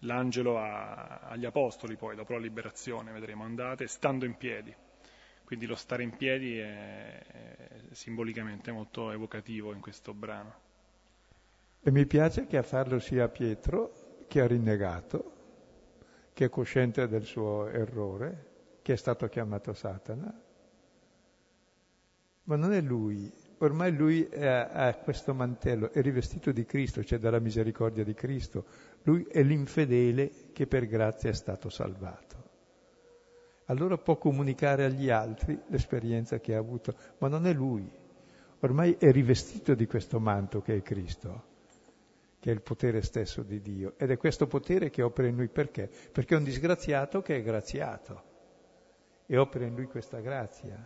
[0.00, 4.74] l'angelo a, agli apostoli poi, dopo la liberazione, vedremo, andate stando in piedi.
[5.44, 10.62] Quindi lo stare in piedi è, è simbolicamente molto evocativo in questo brano.
[11.82, 15.33] E mi piace che a farlo sia Pietro, che ha rinnegato,
[16.34, 18.46] che è cosciente del suo errore,
[18.82, 20.42] che è stato chiamato Satana,
[22.46, 27.38] ma non è lui, ormai lui ha questo mantello, è rivestito di Cristo, cioè dalla
[27.38, 28.64] misericordia di Cristo,
[29.04, 32.42] lui è l'infedele che per grazia è stato salvato.
[33.66, 37.88] Allora può comunicare agli altri l'esperienza che ha avuto, ma non è lui,
[38.58, 41.52] ormai è rivestito di questo manto che è Cristo
[42.44, 43.94] che è il potere stesso di Dio.
[43.96, 45.88] Ed è questo potere che opera in lui perché?
[46.12, 48.22] Perché è un disgraziato che è graziato
[49.24, 50.76] e opera in lui questa grazia.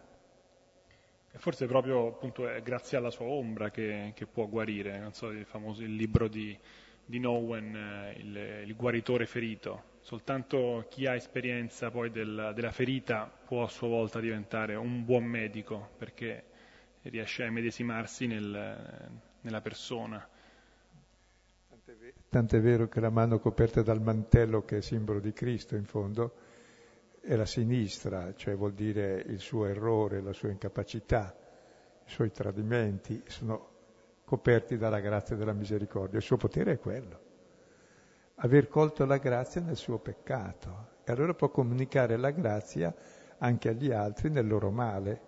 [1.32, 5.30] E forse proprio appunto è grazie alla sua ombra che, che può guarire, non so,
[5.30, 6.56] il famoso il libro di,
[7.04, 9.96] di Nowen, eh, il, il, guaritore ferito.
[9.98, 15.24] Soltanto chi ha esperienza poi del, della ferita può a sua volta diventare un buon
[15.24, 16.44] medico perché
[17.02, 20.24] riesce a immedesimarsi nel, nella persona
[22.28, 26.34] Tant'è vero che la mano coperta dal mantello, che è simbolo di Cristo in fondo,
[27.20, 31.36] è la sinistra, cioè vuol dire il suo errore, la sua incapacità,
[32.06, 33.76] i suoi tradimenti, sono
[34.24, 36.18] coperti dalla grazia e dalla misericordia.
[36.18, 37.20] Il suo potere è quello,
[38.36, 40.96] aver colto la grazia nel suo peccato.
[41.04, 42.94] E allora può comunicare la grazia
[43.38, 45.27] anche agli altri nel loro male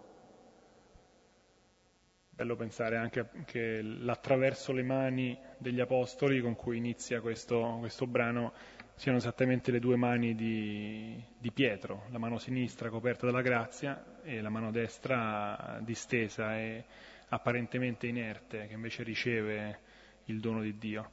[2.41, 8.55] bello pensare anche che l'attraverso le mani degli apostoli con cui inizia questo, questo brano
[8.95, 14.41] siano esattamente le due mani di, di, Pietro, la mano sinistra coperta dalla grazia e
[14.41, 16.83] la mano destra distesa e
[17.29, 19.79] apparentemente inerte, che invece riceve
[20.25, 21.11] il dono di Dio.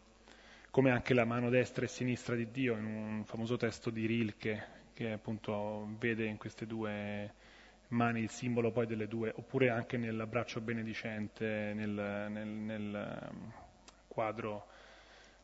[0.71, 4.65] Come anche la mano destra e sinistra di Dio in un famoso testo di Rilke,
[4.93, 7.33] che appunto vede in queste due
[7.89, 11.89] mani il simbolo poi delle due, oppure anche nell'abbraccio benedicente, nel,
[12.29, 13.51] nel, nel um,
[14.07, 14.67] quadro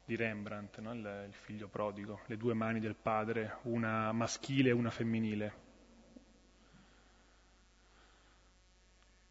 [0.06, 0.94] di Rembrandt, no?
[0.94, 5.62] il, il, figlio prodigo, le due mani del padre, una maschile e una femminile.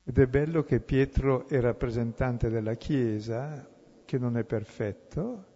[0.05, 3.69] Ed è bello che Pietro è rappresentante della Chiesa,
[4.05, 5.47] che non è perfetto,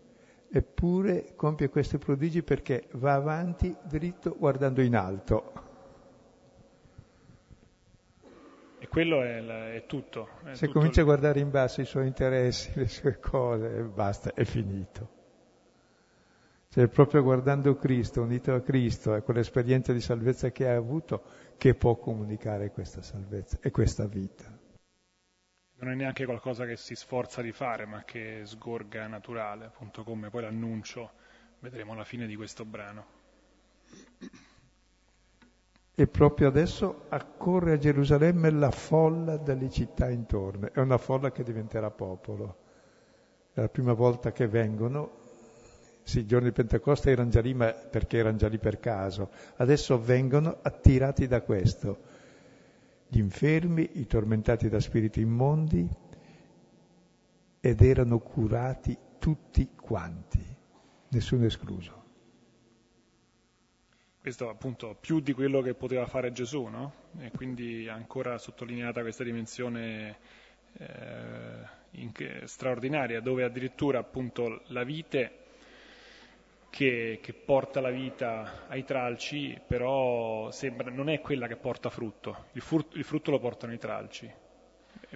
[0.49, 5.66] eppure compie questi prodigi perché va avanti dritto guardando in alto
[8.97, 10.27] quello è, è tutto.
[10.43, 11.07] È Se tutto comincia il...
[11.07, 15.11] a guardare in basso i suoi interessi, le sue cose, basta, è finito.
[16.71, 21.25] Cioè proprio guardando Cristo, unito a Cristo e quell'esperienza di salvezza che ha avuto,
[21.59, 24.45] che può comunicare questa salvezza e questa vita.
[25.79, 30.31] Non è neanche qualcosa che si sforza di fare, ma che sgorga naturale, appunto come
[30.31, 31.11] poi l'annuncio
[31.59, 33.07] vedremo alla fine di questo brano.
[35.99, 40.71] E proprio adesso accorre a Gerusalemme la folla delle città intorno.
[40.71, 42.57] È una folla che diventerà popolo.
[43.55, 45.11] È la prima volta che vengono.
[46.03, 49.31] Sì, i giorni di Pentecoste erano già lì, ma perché erano già lì per caso.
[49.57, 51.99] Adesso vengono attirati da questo.
[53.09, 55.89] Gli infermi, i tormentati da spiriti immondi,
[57.59, 60.45] ed erano curati tutti quanti,
[61.09, 61.96] nessuno escluso.
[64.27, 66.95] Questo appunto più di quello che poteva fare Gesù, no?
[67.21, 70.19] E quindi ancora sottolineata questa dimensione
[70.79, 70.85] eh,
[71.93, 72.11] in,
[72.43, 75.31] straordinaria, dove addirittura appunto la vite
[76.71, 82.47] che, che, porta la vita ai tralci, però sembra, non è quella che porta frutto,
[82.55, 84.29] il frutto, il frutto lo portano i tralci,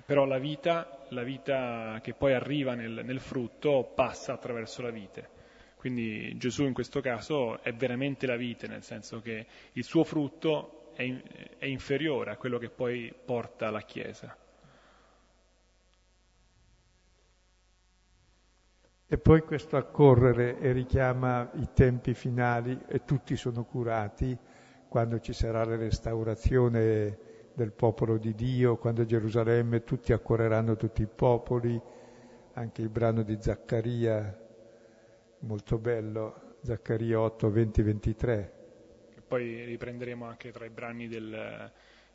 [0.06, 5.39] però la vita, la vita che poi arriva nel, nel frutto passa attraverso la vite.
[5.80, 10.92] Quindi Gesù in questo caso è veramente la vite, nel senso che il suo frutto
[10.92, 11.22] è, in,
[11.56, 14.36] è inferiore a quello che poi porta la Chiesa.
[19.06, 24.36] E poi questo accorrere richiama i tempi finali e tutti sono curati
[24.86, 27.18] quando ci sarà la restaurazione
[27.54, 31.80] del popolo di Dio, quando a Gerusalemme tutti accorreranno tutti i popoli,
[32.52, 34.39] anche il brano di Zaccaria
[35.40, 38.52] molto bello, Zaccaria 8, 20, 23.
[39.14, 41.32] Che poi riprenderemo anche tra i brani del,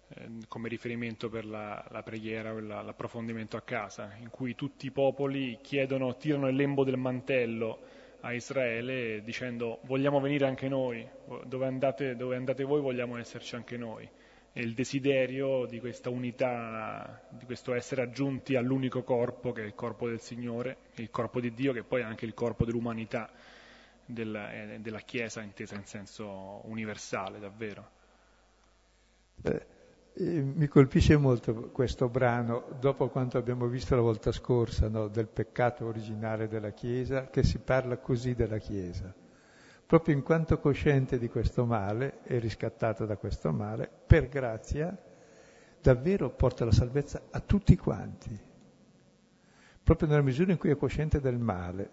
[0.07, 4.85] eh, come riferimento per la, la preghiera o la, l'approfondimento a casa, in cui tutti
[4.85, 7.79] i popoli chiedono, tirano il lembo del mantello
[8.21, 11.07] a Israele dicendo vogliamo venire anche noi,
[11.45, 14.09] dove andate, dove andate voi vogliamo esserci anche noi.
[14.57, 19.75] E il desiderio di questa unità, di questo essere aggiunti all'unico corpo che è il
[19.75, 23.29] corpo del Signore, il corpo di Dio che poi è anche il corpo dell'umanità,
[24.05, 27.89] della, eh, della Chiesa intesa in senso universale davvero.
[29.41, 29.65] Eh,
[30.23, 35.85] mi colpisce molto questo brano, dopo quanto abbiamo visto la volta scorsa, no, del peccato
[35.85, 39.13] originale della Chiesa, che si parla così della Chiesa
[39.85, 44.97] proprio in quanto cosciente di questo male e riscattata da questo male, per grazia,
[45.79, 48.37] davvero porta la salvezza a tutti quanti,
[49.83, 51.89] proprio nella misura in cui è cosciente del male,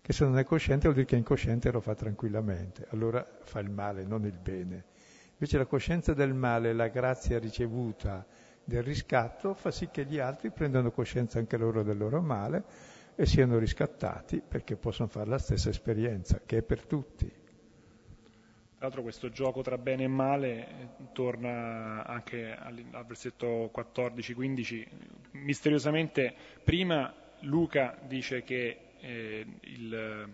[0.00, 3.26] che se non è cosciente vuol dire che è incosciente e lo fa tranquillamente, allora
[3.42, 4.84] fa il male, non il bene.
[5.32, 8.26] Invece la coscienza del male, la grazia ricevuta
[8.64, 12.64] del riscatto, fa sì che gli altri prendano coscienza anche loro del loro male
[13.20, 17.26] e siano riscattati perché possono fare la stessa esperienza, che è per tutti.
[17.26, 24.86] Tra l'altro questo gioco tra bene e male eh, torna anche al, al versetto 14-15.
[25.32, 30.28] Misteriosamente prima Luca dice che, eh, il,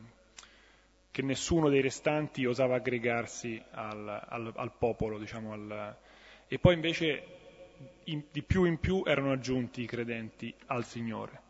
[1.10, 5.56] che, nessuno dei restanti osava aggregarsi al, al, al popolo, diciamo,
[6.46, 7.24] e poi invece
[8.04, 11.45] in, di più in più erano aggiunti i credenti al Signore.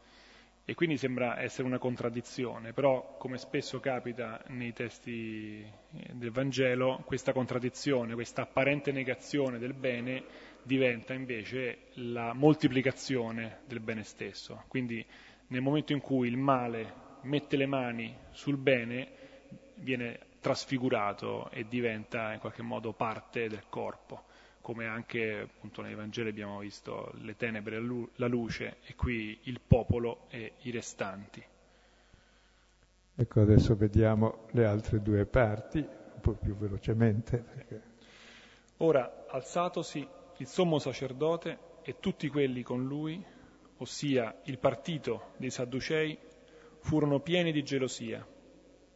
[0.69, 7.05] E quindi sembra essere una contraddizione, però come spesso capita nei testi eh, del Vangelo,
[7.05, 10.25] questa contraddizione, questa apparente negazione del bene
[10.65, 14.65] diventa invece la moltiplicazione del bene stesso.
[14.67, 15.07] Quindi
[15.49, 16.93] nel momento in cui il male
[17.23, 19.09] mette le mani sul bene,
[19.77, 24.25] viene trasfigurato e diventa in qualche modo parte del corpo
[24.67, 27.79] come anche appunto nei Vangeli abbiamo visto le tenebre
[28.17, 31.41] la luce e qui il popolo e i restanti.
[33.15, 37.37] Ecco, adesso vediamo le altre due parti, un po' più velocemente.
[37.37, 37.83] Perché...
[38.79, 40.05] Ora, alzatosi
[40.39, 43.25] il sommo sacerdote e tutti quelli con lui,
[43.77, 46.19] ossia il partito dei Sadducei,
[46.81, 48.27] furono pieni di gelosia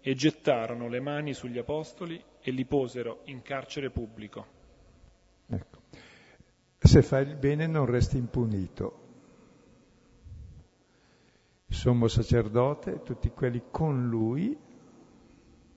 [0.01, 4.59] e gettarono le mani sugli apostoli e li posero in carcere pubblico.
[5.51, 5.79] Ecco.
[6.79, 8.99] Se fai il bene non resti impunito.
[11.67, 14.59] Il sommo sacerdote, tutti quelli con lui,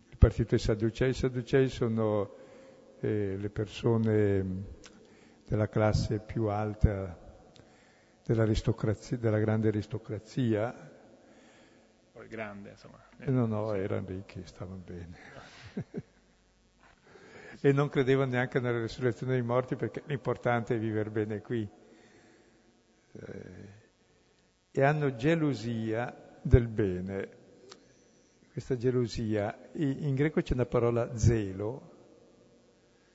[0.10, 2.36] il partito dei Sadducei, i Sadducei sono
[3.00, 4.66] eh, le persone
[5.46, 7.20] della classe più alta
[8.26, 10.92] della grande aristocrazia.
[12.12, 13.00] Poi grande, insomma.
[13.18, 15.18] Eh, no, no, erano ricchi, stavano bene.
[17.66, 21.66] e non credevano neanche nella risurrezione dei morti perché l'importante è vivere bene qui.
[23.14, 23.82] Eh,
[24.70, 27.30] e hanno gelosia del bene.
[28.52, 31.92] Questa gelosia, in greco c'è una parola zelo,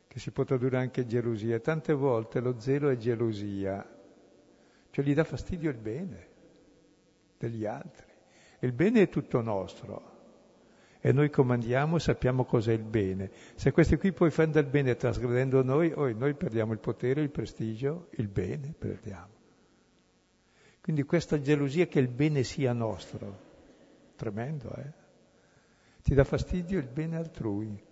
[0.08, 1.60] che si può tradurre anche gelosia.
[1.60, 3.86] Tante volte lo zelo è gelosia,
[4.88, 6.28] cioè gli dà fastidio il bene
[7.36, 8.06] degli altri.
[8.60, 10.07] Il bene è tutto nostro
[11.00, 13.30] e noi comandiamo e sappiamo cos'è il bene.
[13.54, 17.30] Se questi qui poi fanno del bene trasgredendo noi, oh, noi perdiamo il potere, il
[17.30, 19.36] prestigio, il bene perdiamo.
[20.80, 23.38] Quindi questa gelosia che il bene sia nostro,
[24.16, 25.06] tremendo, eh?
[26.02, 27.84] Ti dà fastidio il bene altrui.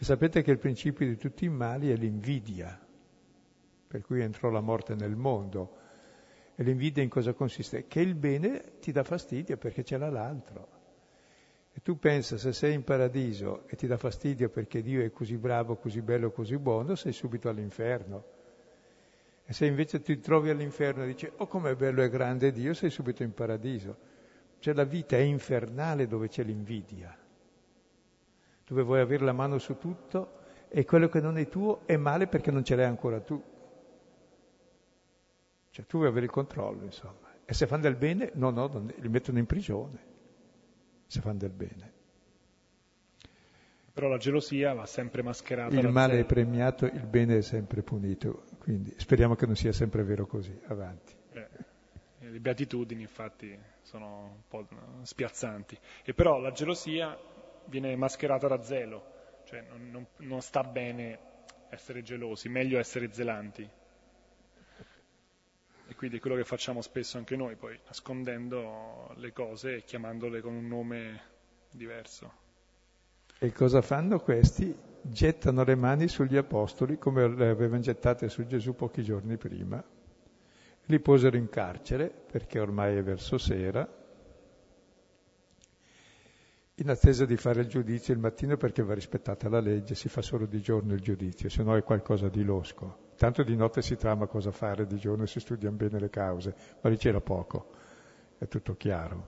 [0.00, 2.80] E sapete che il principio di tutti i mali è l'invidia,
[3.86, 5.76] per cui entrò la morte nel mondo.
[6.54, 7.86] E l'invidia in cosa consiste?
[7.86, 10.77] Che il bene ti dà fastidio perché ce l'ha l'altro.
[11.78, 15.36] E tu pensa, se sei in paradiso e ti dà fastidio perché Dio è così
[15.36, 18.24] bravo, così bello, così buono, sei subito all'inferno.
[19.44, 22.90] E se invece ti trovi all'inferno e dici, oh com'è bello e grande Dio, sei
[22.90, 23.96] subito in paradiso.
[24.58, 27.16] Cioè la vita è infernale dove c'è l'invidia,
[28.66, 30.32] dove vuoi avere la mano su tutto
[30.68, 33.40] e quello che non è tuo è male perché non ce l'hai ancora tu.
[35.70, 37.36] Cioè tu vuoi avere il controllo, insomma.
[37.44, 40.16] E se fanno del bene, no, no, li mettono in prigione
[41.08, 41.92] se fanno del bene.
[43.92, 45.74] Però la gelosia va sempre mascherata.
[45.74, 50.04] Il male è premiato, il bene è sempre punito, quindi speriamo che non sia sempre
[50.04, 50.56] vero così.
[50.66, 51.12] Avanti.
[51.32, 51.48] Eh,
[52.30, 54.68] le beatitudini infatti sono un po'
[55.02, 55.76] spiazzanti.
[56.04, 57.18] E però la gelosia
[57.64, 59.02] viene mascherata da zelo,
[59.46, 61.18] cioè non, non, non sta bene
[61.70, 63.68] essere gelosi, meglio essere zelanti.
[65.98, 70.68] Quindi quello che facciamo spesso anche noi, poi nascondendo le cose e chiamandole con un
[70.68, 71.20] nome
[71.72, 72.32] diverso.
[73.36, 74.72] E cosa fanno questi?
[75.02, 79.82] Gettano le mani sugli apostoli come le avevano gettate su Gesù pochi giorni prima.
[80.84, 83.84] Li posero in carcere perché ormai è verso sera,
[86.76, 90.22] in attesa di fare il giudizio il mattino perché va rispettata la legge, si fa
[90.22, 93.07] solo di giorno il giudizio, se no è qualcosa di losco.
[93.18, 96.88] Tanto di notte si trama cosa fare, di giorno si studiano bene le cause, ma
[96.88, 97.72] lì c'era poco,
[98.38, 99.26] è tutto chiaro.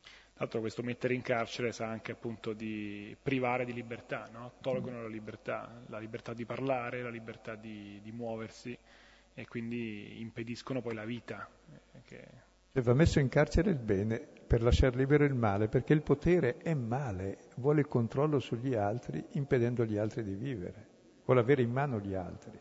[0.00, 4.52] Tra l'altro questo mettere in carcere sa anche appunto di privare di libertà, no?
[4.62, 8.74] tolgono la libertà, la libertà di parlare, la libertà di, di muoversi
[9.34, 11.46] e quindi impediscono poi la vita.
[11.92, 12.26] Eh, che...
[12.72, 16.56] E va messo in carcere il bene per lasciare libero il male, perché il potere
[16.56, 20.87] è male, vuole il controllo sugli altri impedendo agli altri di vivere
[21.28, 22.58] vuole avere in mano gli altri.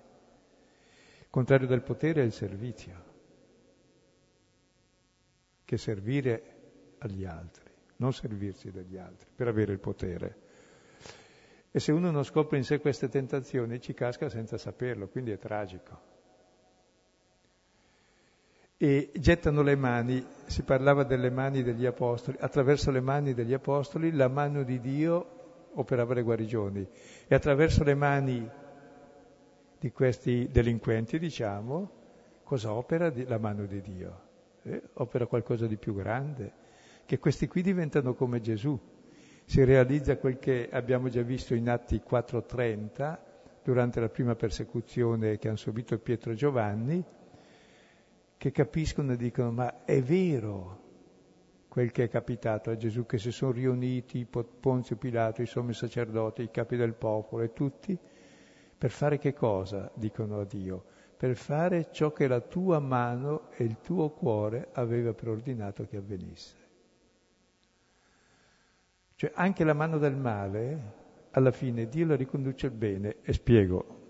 [1.20, 3.04] Il contrario del potere è il servizio,
[5.64, 6.56] che è servire
[6.98, 10.46] agli altri, non servirsi degli altri per avere il potere.
[11.72, 15.38] E se uno non scopre in sé queste tentazioni ci casca senza saperlo, quindi è
[15.38, 16.16] tragico.
[18.76, 24.12] E gettano le mani, si parlava delle mani degli apostoli, attraverso le mani degli apostoli
[24.12, 25.37] la mano di Dio
[25.80, 26.88] operava le guarigioni
[27.28, 28.50] e attraverso le mani
[29.80, 31.92] di questi delinquenti, diciamo,
[32.44, 34.22] cosa opera la mano di Dio?
[34.64, 34.82] Eh?
[34.94, 36.52] Opera qualcosa di più grande,
[37.06, 38.78] che questi qui diventano come Gesù.
[39.46, 43.18] Si realizza quel che abbiamo già visto in Atti 4.30,
[43.64, 47.04] durante la prima persecuzione che hanno subito Pietro e Giovanni,
[48.38, 50.86] che capiscono e dicono ma è vero
[51.78, 56.42] quel che è capitato a Gesù, che si sono riuniti Ponzio Pilato, i sommi sacerdoti,
[56.42, 57.96] i capi del popolo e tutti,
[58.76, 59.92] per fare che cosa?
[59.94, 60.84] dicono a Dio.
[61.16, 66.56] Per fare ciò che la tua mano e il tuo cuore aveva preordinato che avvenisse.
[69.14, 70.94] Cioè anche la mano del male,
[71.30, 73.18] alla fine Dio la riconduce al bene.
[73.22, 74.06] E spiego.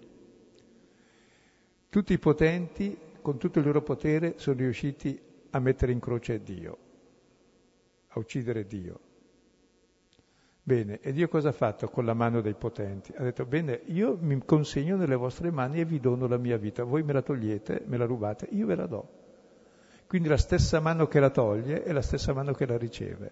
[1.89, 6.85] Tutti i potenti, con tutto il loro potere, sono riusciti a mettere in croce Dio
[8.07, 8.99] a uccidere Dio.
[10.67, 13.13] Bene, e Dio cosa ha fatto con la mano dei potenti?
[13.15, 16.83] Ha detto, bene, io mi consegno nelle vostre mani e vi dono la mia vita,
[16.83, 19.09] voi me la togliete, me la rubate, io ve la do.
[20.07, 23.31] Quindi la stessa mano che la toglie è la stessa mano che la riceve.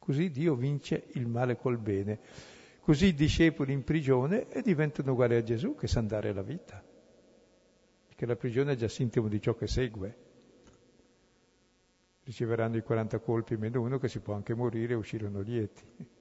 [0.00, 2.18] Così Dio vince il male col bene.
[2.80, 6.82] Così i discepoli in prigione e diventano uguali a Gesù che sa dare la vita.
[8.06, 10.24] Perché la prigione è già sintomo di ciò che segue
[12.26, 16.14] riceveranno i 40 colpi meno uno che si può anche morire e uscirono lieti.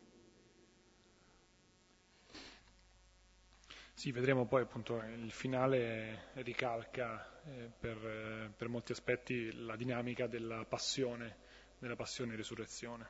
[3.94, 10.64] Sì, vedremo poi appunto il finale ricalca eh, per, per, molti aspetti la dinamica della
[10.66, 11.38] passione,
[11.80, 13.10] della passione e risurrezione.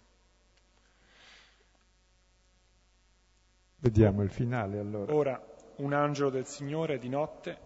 [3.77, 5.13] Vediamo il finale allora.
[5.13, 7.57] Ora un angelo del Signore di notte,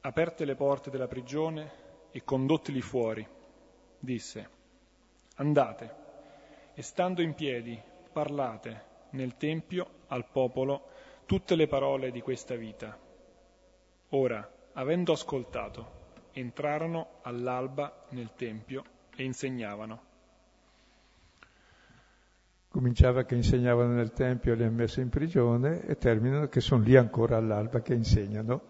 [0.00, 3.28] aperte le porte della prigione e condottili fuori,
[4.04, 4.48] disse,
[5.36, 6.02] andate
[6.74, 7.80] e stando in piedi
[8.12, 10.88] parlate nel Tempio al popolo
[11.26, 12.96] tutte le parole di questa vita.
[14.10, 16.02] Ora, avendo ascoltato,
[16.32, 18.84] entrarono all'alba nel Tempio
[19.16, 20.12] e insegnavano
[22.74, 26.82] cominciava che insegnavano nel Tempio e li hanno messo in prigione e terminano che sono
[26.82, 28.62] lì ancora all'alba che insegnano.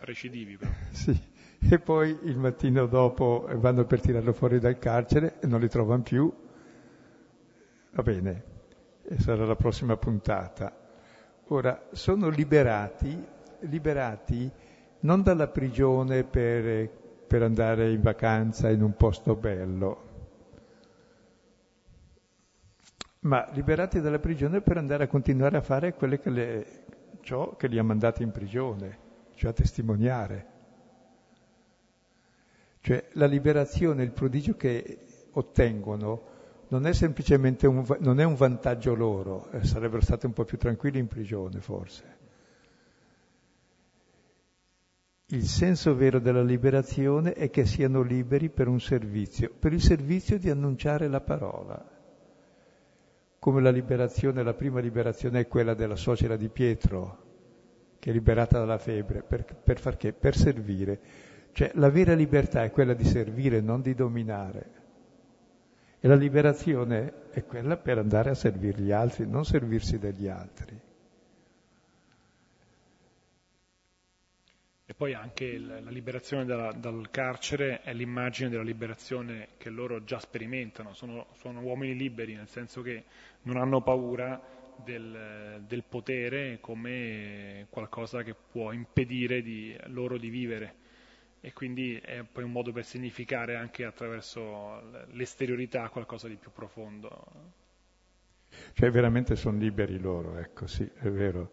[0.00, 0.72] Recidivi però.
[0.90, 1.16] sì,
[1.62, 6.02] e poi il mattino dopo vanno per tirarlo fuori dal carcere e non li trovano
[6.02, 6.32] più.
[7.92, 8.44] Va bene,
[9.02, 10.74] e sarà la prossima puntata.
[11.48, 13.26] Ora, sono liberati,
[13.60, 14.50] liberati
[15.00, 16.88] non dalla prigione per,
[17.26, 20.08] per andare in vacanza in un posto bello,
[23.20, 26.66] ma liberati dalla prigione per andare a continuare a fare che le,
[27.20, 28.98] ciò che li ha mandati in prigione,
[29.34, 30.49] cioè a testimoniare.
[32.80, 34.98] Cioè la liberazione, il prodigio che
[35.32, 36.28] ottengono
[36.68, 40.56] non è semplicemente un, non è un vantaggio loro, eh, sarebbero stati un po' più
[40.56, 42.18] tranquilli in prigione forse.
[45.26, 50.38] Il senso vero della liberazione è che siano liberi per un servizio, per il servizio
[50.38, 51.98] di annunciare la parola
[53.40, 57.28] come la liberazione, la prima liberazione è quella della suocera di Pietro,
[57.98, 60.12] che è liberata dalla febbre, per, per far che?
[60.12, 61.00] Per servire.
[61.52, 64.78] Cioè la vera libertà è quella di servire, non di dominare.
[66.00, 70.80] E la liberazione è quella per andare a servire gli altri, non servirsi degli altri.
[74.86, 80.18] E poi anche la liberazione dalla, dal carcere è l'immagine della liberazione che loro già
[80.18, 83.04] sperimentano, sono, sono uomini liberi, nel senso che
[83.42, 84.40] non hanno paura
[84.82, 90.74] del, del, potere come qualcosa che può impedire di, loro di vivere.
[91.42, 97.58] E quindi è poi un modo per significare anche attraverso l'esteriorità qualcosa di più profondo.
[98.74, 101.50] Cioè veramente sono liberi loro, ecco, sì, è vero.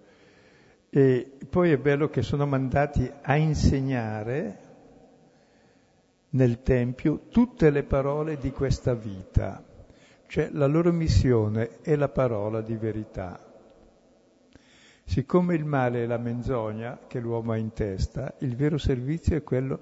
[0.90, 4.66] E poi è bello che sono mandati a insegnare
[6.30, 9.64] nel Tempio tutte le parole di questa vita,
[10.28, 13.47] cioè la loro missione è la parola di verità.
[15.08, 19.42] Siccome il male è la menzogna che l'uomo ha in testa, il vero servizio è
[19.42, 19.80] quello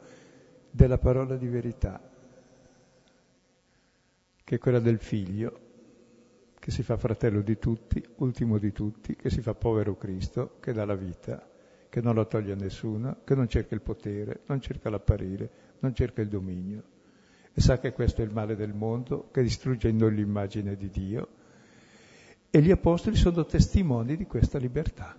[0.69, 1.99] della parola di verità,
[4.43, 5.59] che è quella del figlio,
[6.59, 10.73] che si fa fratello di tutti, ultimo di tutti, che si fa povero Cristo, che
[10.73, 11.43] dà la vita,
[11.89, 15.49] che non la toglie a nessuno, che non cerca il potere, non cerca l'apparire,
[15.79, 16.83] non cerca il dominio.
[17.51, 20.89] E sa che questo è il male del mondo, che distrugge in noi l'immagine di
[20.89, 21.29] Dio.
[22.55, 25.13] E gli apostoli sono testimoni di questa libertà.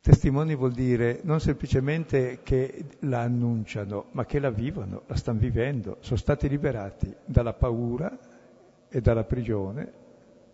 [0.00, 5.96] Testimoni vuol dire non semplicemente che la annunciano, ma che la vivono, la stanno vivendo,
[5.98, 8.16] sono stati liberati dalla paura
[8.88, 9.92] e dalla prigione,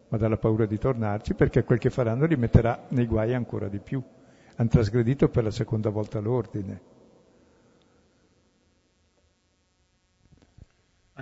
[0.08, 3.78] ma dalla paura di tornarci, perché quel che faranno li metterà nei guai ancora di
[3.78, 4.02] più.
[4.56, 6.91] Hanno trasgredito per la seconda volta l'ordine.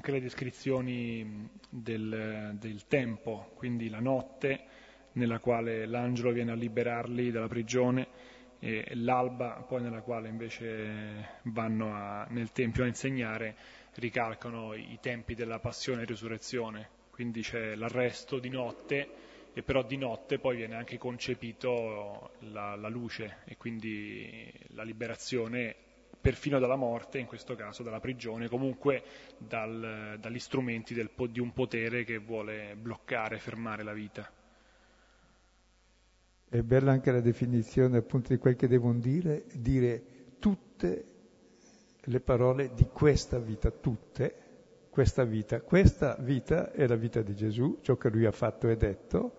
[0.01, 4.65] Anche le descrizioni del, del tempo, quindi la notte
[5.13, 8.09] nella quale l'angelo viene a liberarli dalla prigione
[8.61, 13.55] e l'alba poi nella quale invece vanno a, nel Tempio a insegnare,
[13.97, 19.07] ricalcano i tempi della passione e risurrezione, quindi c'è l'arresto di notte
[19.53, 25.89] e però di notte poi viene anche concepito la, la luce e quindi la liberazione
[26.21, 29.03] perfino dalla morte, in questo caso dalla prigione, comunque
[29.39, 34.31] dal, dagli strumenti del, di un potere che vuole bloccare, fermare la vita.
[36.49, 40.03] È bella anche la definizione appunto di quel che devono dire, dire
[40.39, 41.05] tutte
[42.01, 44.35] le parole di questa vita, tutte,
[44.91, 45.61] questa vita.
[45.61, 49.37] Questa vita è la vita di Gesù, ciò che lui ha fatto e detto,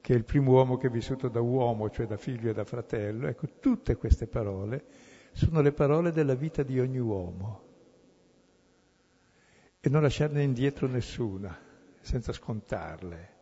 [0.00, 2.64] che è il primo uomo che è vissuto da uomo, cioè da figlio e da
[2.64, 3.26] fratello.
[3.26, 4.84] Ecco, tutte queste parole
[5.36, 7.64] sono le parole della vita di ogni uomo.
[9.78, 11.54] E non lasciarne indietro nessuna,
[12.00, 13.34] senza scontarle.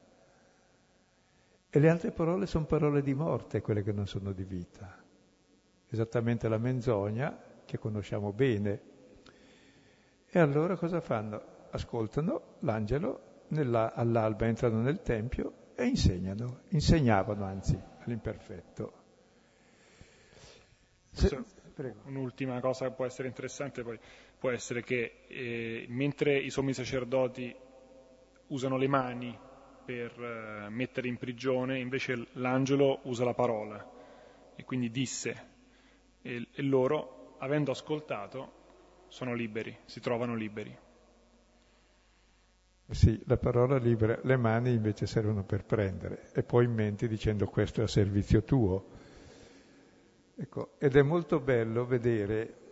[1.71, 5.01] E le altre parole sono parole di morte, quelle che non sono di vita.
[5.89, 8.83] Esattamente la menzogna, che conosciamo bene,
[10.29, 11.69] e allora cosa fanno?
[11.71, 18.93] Ascoltano l'angelo, nella, all'alba entrano nel Tempio e insegnano, insegnavano anzi all'imperfetto.
[21.13, 21.45] Se,
[22.05, 23.99] un'ultima cosa che può essere interessante poi
[24.39, 27.55] può essere che eh, mentre i sommi sacerdoti
[28.49, 29.39] usano le mani
[29.85, 33.93] per eh, mettere in prigione, invece l'angelo usa la parola
[34.57, 35.53] e quindi disse
[36.23, 38.63] e, e loro, avendo ascoltato,
[39.09, 40.77] sono liberi, si trovano liberi.
[42.91, 47.47] Sì, la parola libera, le mani invece servono per prendere e poi in mente dicendo
[47.47, 48.94] questo è a servizio tuo.
[50.37, 52.63] Ecco, ed è molto bello vedere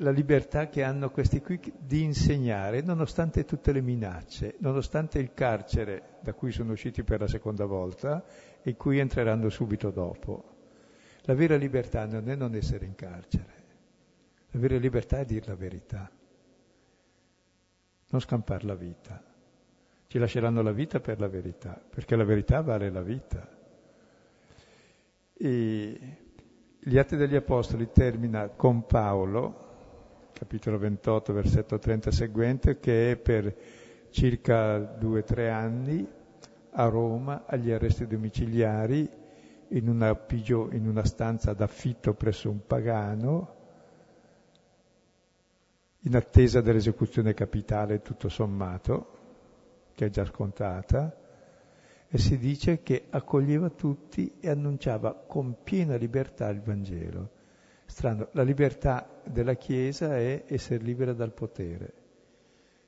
[0.00, 6.18] la libertà che hanno questi qui di insegnare, nonostante tutte le minacce, nonostante il carcere
[6.20, 8.24] da cui sono usciti per la seconda volta
[8.62, 10.56] e cui entreranno subito dopo.
[11.22, 13.54] La vera libertà non è non essere in carcere,
[14.50, 16.10] la vera libertà è dire la verità,
[18.08, 19.22] non scampare la vita.
[20.06, 23.48] Ci lasceranno la vita per la verità, perché la verità vale la vita.
[25.34, 26.00] E
[26.82, 29.68] gli Atti degli Apostoli termina con Paolo,
[30.32, 33.54] capitolo 28, versetto 30 seguente, che è per
[34.08, 36.08] circa due o tre anni
[36.70, 39.06] a Roma agli arresti domiciliari
[39.68, 43.54] in una, pigio, in una stanza d'affitto presso un pagano,
[46.04, 49.18] in attesa dell'esecuzione capitale tutto sommato,
[49.94, 51.14] che è già scontata,
[52.12, 57.30] e si dice che accoglieva tutti e annunciava con piena libertà il Vangelo.
[57.86, 61.92] Strano, la libertà della Chiesa è essere libera dal potere,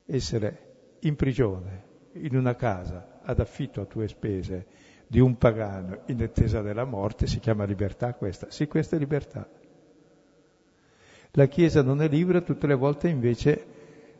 [0.06, 0.70] essere
[1.00, 4.66] in prigione, in una casa, ad affitto a tue spese,
[5.06, 8.50] di un pagano in attesa della morte, si chiama libertà questa.
[8.50, 9.48] Sì, questa è libertà.
[11.32, 13.66] La Chiesa non è libera tutte le volte invece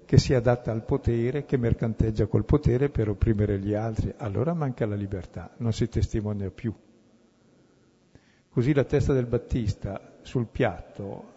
[0.05, 4.12] che si adatta al potere, che mercanteggia col potere per opprimere gli altri.
[4.16, 6.74] Allora manca la libertà, non si testimonia più.
[8.48, 11.30] Così la testa del Battista sul piatto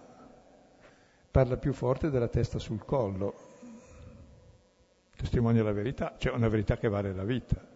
[1.32, 3.34] parla più forte della testa sul collo,
[5.16, 7.74] testimonia la verità, cioè una verità che vale la vita.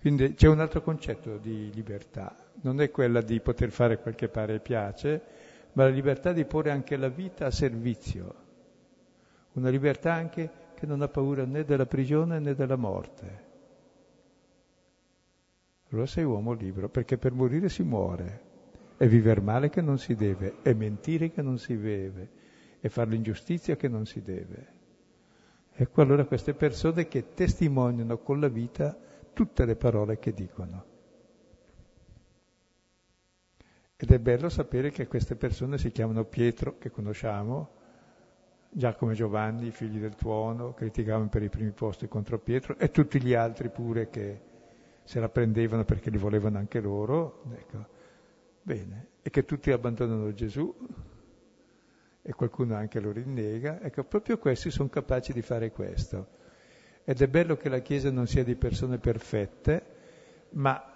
[0.00, 4.28] Quindi c'è un altro concetto di libertà, non è quella di poter fare quel che
[4.28, 5.22] pare e piace,
[5.72, 8.34] ma la libertà di porre anche la vita a servizio,
[9.56, 13.44] una libertà anche che non ha paura né della prigione né della morte.
[15.90, 18.40] Allora sei uomo libero, perché per morire si muore,
[18.96, 22.28] è vivere male che non si deve, è mentire che non si deve,
[22.80, 24.74] è fare l'ingiustizia che non si deve.
[25.72, 28.96] Ecco allora queste persone che testimoniano con la vita
[29.32, 30.84] tutte le parole che dicono.
[33.96, 37.70] Ed è bello sapere che queste persone si chiamano Pietro, che conosciamo,
[38.76, 43.22] Giacomo e Giovanni, figli del tuono, criticavano per i primi posti contro Pietro, e tutti
[43.22, 44.40] gli altri pure che
[45.02, 47.86] se la prendevano perché li volevano anche loro, ecco.
[48.60, 50.76] bene, e che tutti abbandonano Gesù
[52.20, 56.28] e qualcuno anche lo rinnega, ecco, proprio questi sono capaci di fare questo.
[57.02, 59.86] Ed è bello che la Chiesa non sia di persone perfette,
[60.50, 60.92] ma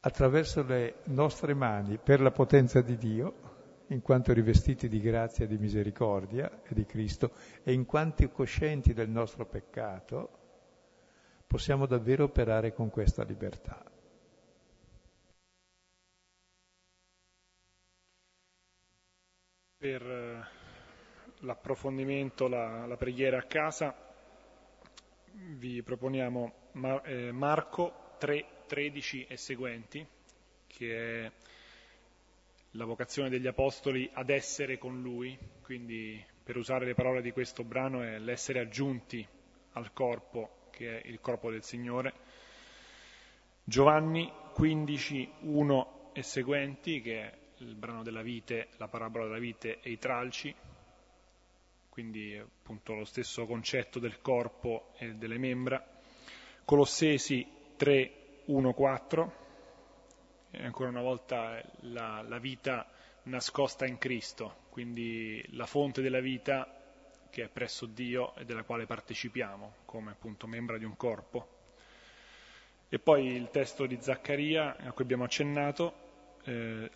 [0.00, 3.51] attraverso le nostre mani, per la potenza di Dio,
[3.92, 7.32] in quanto rivestiti di grazia e di misericordia e di Cristo,
[7.62, 10.38] e in quanto coscienti del nostro peccato,
[11.46, 13.84] possiamo davvero operare con questa libertà.
[19.76, 20.46] Per eh,
[21.40, 23.94] l'approfondimento, la, la preghiera a casa,
[25.32, 30.06] vi proponiamo Mar- eh, Marco 3, 13 e seguenti,
[30.66, 31.32] che è
[32.72, 37.64] la vocazione degli Apostoli ad essere con Lui, quindi per usare le parole di questo
[37.64, 39.26] brano è l'essere aggiunti
[39.72, 42.12] al corpo che è il corpo del Signore.
[43.62, 49.80] Giovanni 15, 1 e seguenti, che è il brano della vite, la parabola della vite
[49.80, 50.52] e i tralci,
[51.88, 55.86] quindi appunto lo stesso concetto del corpo e delle membra.
[56.64, 57.46] Colossesi
[57.76, 58.12] 3,
[58.46, 59.41] 1, 4, e
[60.60, 62.86] ancora una volta la, la vita
[63.24, 66.80] nascosta in Cristo, quindi la fonte della vita
[67.30, 71.60] che è presso Dio e della quale partecipiamo come appunto membra di un corpo.
[72.88, 75.94] E poi il testo di Zaccaria a cui abbiamo accennato,
[76.44, 76.90] eh,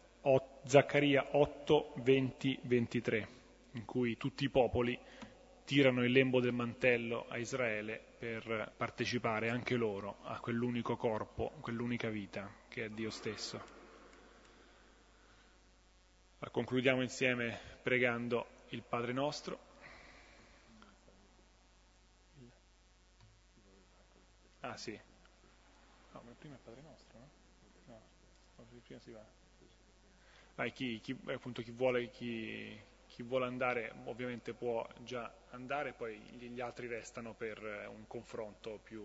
[0.64, 3.28] Zaccaria 8, 20, 23,
[3.72, 4.98] in cui tutti i popoli
[5.66, 12.08] tirano il lembo del mantello a Israele per partecipare anche loro a quell'unico corpo, quell'unica
[12.08, 13.74] vita che è Dio stesso.
[16.38, 19.58] Concludiamo insieme pregando il Padre nostro.
[24.60, 24.98] Ah sì.
[26.12, 27.28] No, ma prima è Padre nostro, no?
[27.86, 29.24] No, prima si va.
[30.54, 32.80] Ah, chi, chi, appunto, chi vuole, chi,
[33.16, 38.78] chi vuole andare ovviamente può già andare, poi gli altri restano per eh, un confronto
[38.82, 39.02] più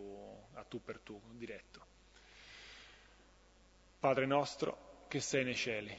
[0.55, 1.79] a tu per tu, diretto.
[3.97, 5.97] Padre nostro che sei nei cieli,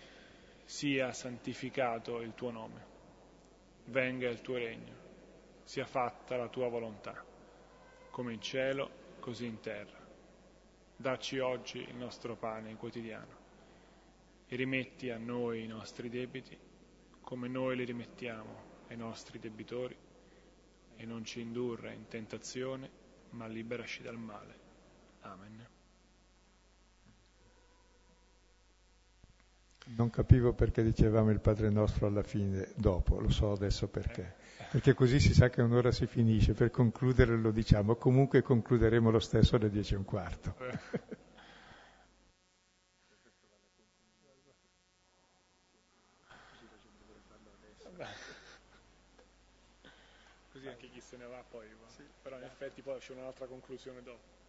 [0.64, 2.84] sia santificato il tuo nome,
[3.86, 4.94] venga il tuo regno,
[5.62, 7.24] sia fatta la tua volontà,
[8.10, 8.90] come in cielo,
[9.20, 9.98] così in terra.
[10.94, 13.40] Dacci oggi il nostro pane quotidiano
[14.48, 16.70] e rimetti a noi i nostri debiti
[17.32, 19.96] come noi li rimettiamo ai nostri debitori
[20.96, 22.90] e non ci indurre in tentazione,
[23.30, 24.54] ma liberaci dal male.
[25.20, 25.66] Amen.
[29.96, 34.34] Non capivo perché dicevamo il Padre nostro alla fine, dopo, lo so adesso perché.
[34.70, 39.20] Perché così si sa che un'ora si finisce, per concludere lo diciamo, comunque concluderemo lo
[39.20, 40.54] stesso alle dieci e un quarto.
[50.62, 52.04] Così anche chi se ne va poi, sì.
[52.22, 54.40] però in effetti poi c'è un'altra conclusione dopo.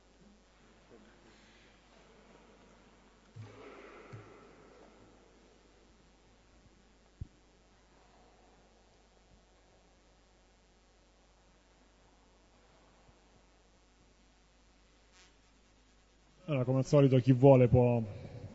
[16.45, 18.03] Allora, come al solito, chi vuole può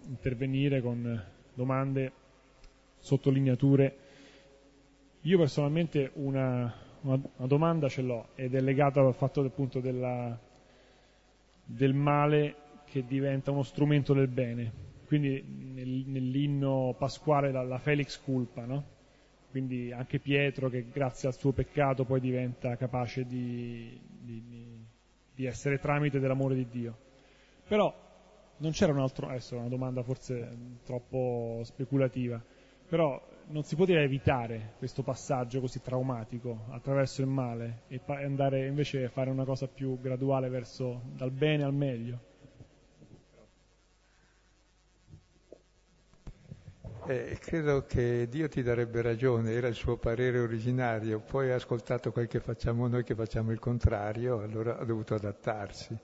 [0.07, 2.13] intervenire con domande,
[2.99, 3.99] sottolineature.
[5.23, 6.73] Io personalmente una,
[7.03, 10.39] una, una domanda ce l'ho ed è legata al fatto appunto della,
[11.65, 14.87] del male che diventa uno strumento del bene.
[15.07, 18.97] Quindi nel, nell'inno pasquale la, la Felix culpa, no?
[19.51, 24.85] Quindi anche Pietro che grazie al suo peccato poi diventa capace di, di,
[25.35, 26.97] di essere tramite dell'amore di Dio.
[27.67, 27.95] Però
[28.59, 32.43] non c'era un altro, adesso è una domanda forse troppo speculativa,
[32.89, 39.05] però non si poteva evitare questo passaggio così traumatico attraverso il male e andare invece
[39.05, 42.27] a fare una cosa più graduale verso dal bene al meglio.
[47.07, 52.13] Eh, credo che Dio ti darebbe ragione, era il suo parere originario, poi ha ascoltato
[52.13, 55.97] quel che facciamo noi che facciamo il contrario, allora ha dovuto adattarsi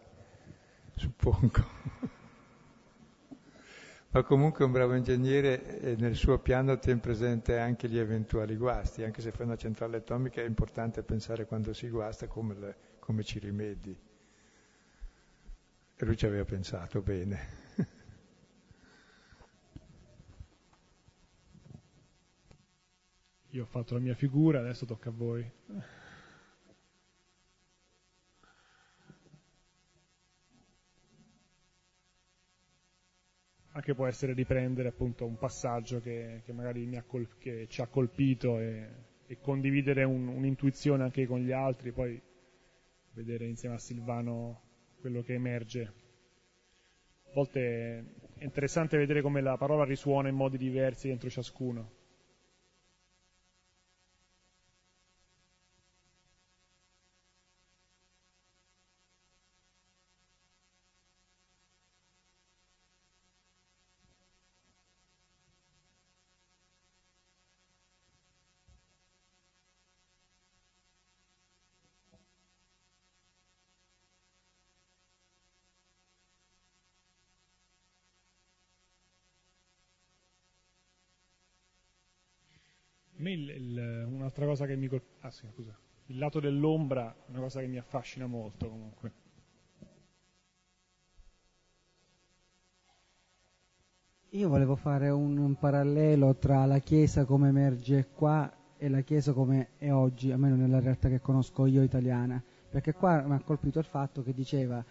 [0.96, 2.22] suppongo.
[4.14, 9.02] Ma comunque un bravo ingegnere eh, nel suo piano tiene presente anche gli eventuali guasti,
[9.02, 13.24] anche se fai una centrale atomica è importante pensare quando si guasta come, le, come
[13.24, 13.90] ci rimedi.
[15.96, 17.40] E lui ci aveva pensato bene.
[23.50, 25.50] Io ho fatto la mia figura, adesso tocca a voi.
[33.74, 38.58] Anche può essere riprendere appunto un passaggio che, che magari col, che ci ha colpito
[38.60, 38.88] e,
[39.26, 42.20] e condividere un, un'intuizione anche con gli altri, poi
[43.12, 44.60] vedere insieme a Silvano
[45.00, 45.92] quello che emerge.
[47.26, 48.04] A volte
[48.36, 52.02] è interessante vedere come la parola risuona in modi diversi dentro ciascuno.
[83.34, 85.76] Il, il, un'altra cosa che mi colpisce, ah sì, scusa,
[86.06, 89.12] il lato dell'ombra è una cosa che mi affascina molto comunque.
[94.30, 99.32] Io volevo fare un, un, parallelo tra la Chiesa come emerge qua e la Chiesa
[99.32, 103.78] come è oggi, almeno nella realtà che conosco io italiana, perché qua mi ha colpito
[103.78, 104.84] il fatto che diceva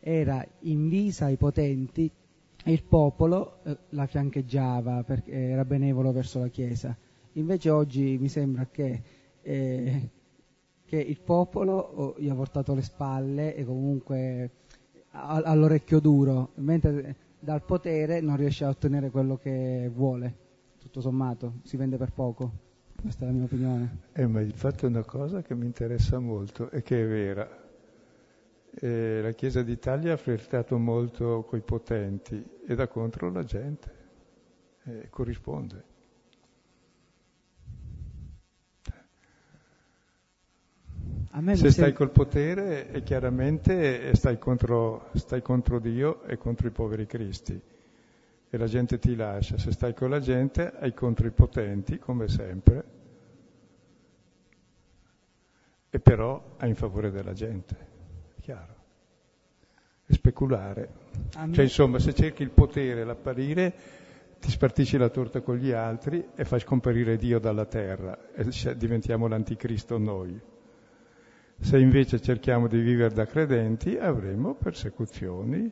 [0.00, 2.10] era invisa ai potenti
[2.64, 6.96] e il popolo eh, la fiancheggiava perché era benevolo verso la Chiesa
[7.32, 9.02] Invece oggi mi sembra che,
[9.42, 10.10] eh,
[10.84, 14.50] che il popolo oh, gli ha portato le spalle e comunque
[15.10, 20.36] all'orecchio duro, mentre dal potere non riesce a ottenere quello che vuole,
[20.78, 22.66] tutto sommato, si vende per poco.
[23.00, 23.98] Questa è la mia opinione.
[24.12, 27.66] Eh, ma è una cosa che mi interessa molto e che è vera.
[28.70, 33.92] Eh, la Chiesa d'Italia ha flirtato molto coi potenti e da contro la gente
[34.84, 35.96] eh, corrisponde.
[41.30, 47.06] Se stai col potere e chiaramente stai contro, stai contro Dio e contro i poveri
[47.06, 47.60] cristi
[48.50, 49.58] e la gente ti lascia.
[49.58, 52.84] Se stai con la gente hai contro i potenti, come sempre,
[55.90, 57.76] e però è in favore della gente,
[58.40, 58.76] chiaro.
[60.06, 60.88] E speculare.
[61.52, 63.74] Cioè insomma, se cerchi il potere, l'apparire,
[64.40, 69.26] ti spartisci la torta con gli altri e fai scomparire Dio dalla terra e diventiamo
[69.26, 70.40] l'anticristo noi.
[71.60, 75.70] Se invece cerchiamo di vivere da credenti avremo persecuzioni,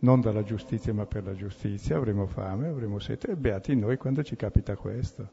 [0.00, 4.22] non dalla giustizia ma per la giustizia, avremo fame, avremo sete e beati noi quando
[4.22, 5.28] ci capita questo.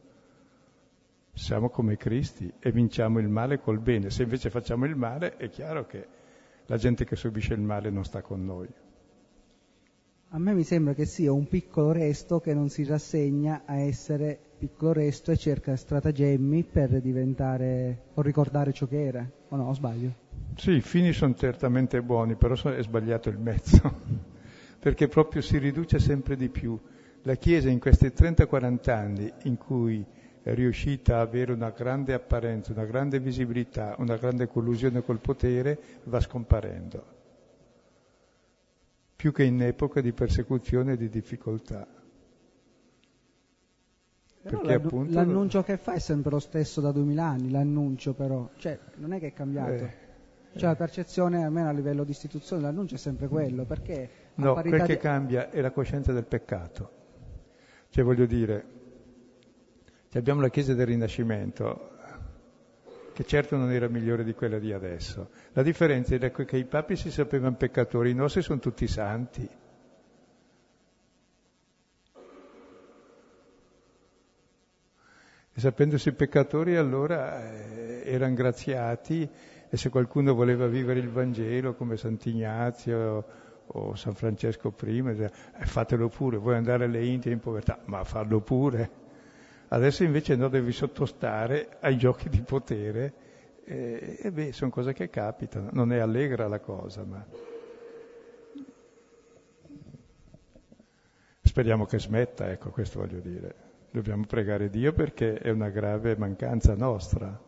[1.33, 4.09] Siamo come Cristi e vinciamo il male col bene.
[4.09, 6.07] Se invece facciamo il male è chiaro che
[6.65, 8.67] la gente che subisce il male non sta con noi.
[10.31, 14.37] A me mi sembra che sia un piccolo resto che non si rassegna a essere
[14.57, 19.31] piccolo resto e cerca stratagemmi per diventare o ricordare ciò che era.
[19.49, 20.13] O no, sbaglio?
[20.55, 23.81] Sì, i fini sono certamente buoni, però è sbagliato il mezzo,
[24.79, 26.79] perché proprio si riduce sempre di più.
[27.23, 30.05] La Chiesa in questi 30-40 anni in cui
[30.41, 35.79] è riuscita a avere una grande apparenza, una grande visibilità, una grande collusione col potere,
[36.05, 37.15] va scomparendo
[39.17, 41.87] più che in epoca di persecuzione e di difficoltà.
[44.47, 45.13] Perché appunto...
[45.13, 49.19] L'annuncio che fa è sempre lo stesso da duemila anni, l'annuncio però, cioè non è
[49.19, 49.71] che è cambiato.
[49.71, 49.93] Eh,
[50.55, 54.09] cioè la percezione, almeno a livello di istituzione, l'annuncio è sempre quello, perché...
[54.35, 56.91] No, quel che cambia è la coscienza del peccato.
[57.89, 58.65] Cioè voglio dire,
[60.13, 61.91] abbiamo la Chiesa del Rinascimento,
[63.13, 65.29] che certo non era migliore di quella di adesso.
[65.53, 69.47] La differenza è che i papi si sapevano peccatori, i nostri sono tutti santi.
[75.57, 79.27] E sapendosi peccatori allora eh, erano graziati
[79.67, 83.25] e se qualcuno voleva vivere il Vangelo come Sant'Ignazio
[83.65, 85.31] o San Francesco prima, eh,
[85.65, 88.87] fatelo pure, vuoi andare alle Indie in povertà, ma fallo pure.
[89.69, 93.13] Adesso invece no, devi sottostare ai giochi di potere
[93.63, 97.25] e, e beh, sono cose che capitano, non è allegra la cosa, ma
[101.41, 103.66] speriamo che smetta, ecco, questo voglio dire.
[103.89, 107.45] Dobbiamo pregare Dio perché è una grave mancanza nostra.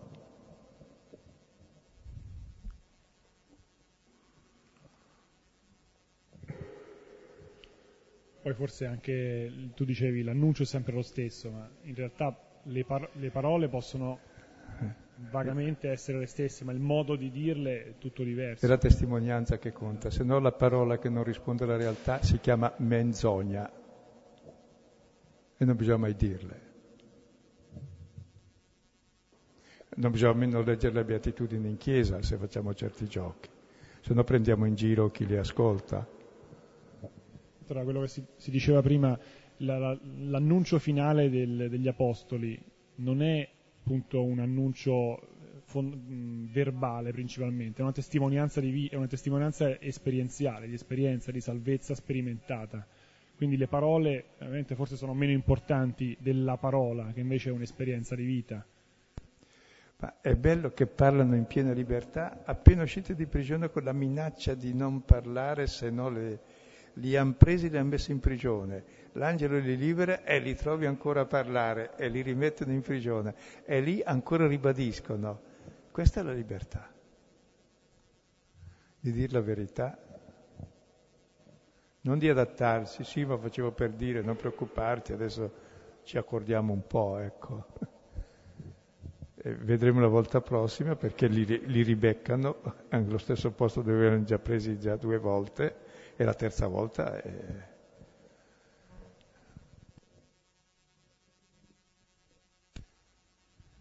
[8.42, 13.10] Poi forse anche tu dicevi l'annuncio è sempre lo stesso, ma in realtà le, par-
[13.14, 14.20] le parole possono
[15.30, 18.66] vagamente essere le stesse, ma il modo di dirle è tutto diverso.
[18.66, 22.40] È la testimonianza che conta, se no la parola che non risponde alla realtà si
[22.40, 23.70] chiama menzogna
[25.60, 26.68] e non bisogna mai dirle.
[29.98, 33.50] Non bisogna nemmeno leggere le beatitudini in chiesa se facciamo certi giochi,
[34.02, 36.18] se no prendiamo in giro chi le ascolta
[37.70, 39.18] tra quello che si, si diceva prima,
[39.58, 42.60] la, la, l'annuncio finale del, degli apostoli
[42.96, 43.48] non è
[43.82, 45.20] appunto un annuncio
[45.66, 51.94] fon, verbale principalmente, è una testimonianza, di, è una testimonianza esperienziale, di esperienza, di salvezza
[51.94, 52.88] sperimentata.
[53.40, 58.26] Quindi le parole ovviamente forse sono meno importanti della parola, che invece è un'esperienza di
[58.26, 58.66] vita.
[59.96, 64.56] Ma è bello che parlano in piena libertà, appena uscite di prigione con la minaccia
[64.56, 66.40] di non parlare se no le,
[66.96, 68.84] li hanno presi e li hanno messi in prigione.
[69.14, 73.34] L'angelo li libera e li trovi ancora a parlare e li rimettono in prigione
[73.64, 75.40] e lì ancora ribadiscono.
[75.92, 76.92] Questa è la libertà,
[79.00, 79.98] di dire la verità,
[82.02, 85.52] non di adattarsi, sì ma facevo per dire non preoccuparti, adesso
[86.04, 87.66] ci accordiamo un po', ecco.
[89.42, 92.58] E vedremo la volta prossima perché li, li ribeccano
[92.90, 95.76] anche lo stesso posto dove erano già presi già due volte
[96.18, 97.68] e la terza volta è...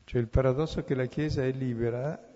[0.05, 2.28] Cioè il paradosso è che la Chiesa è libera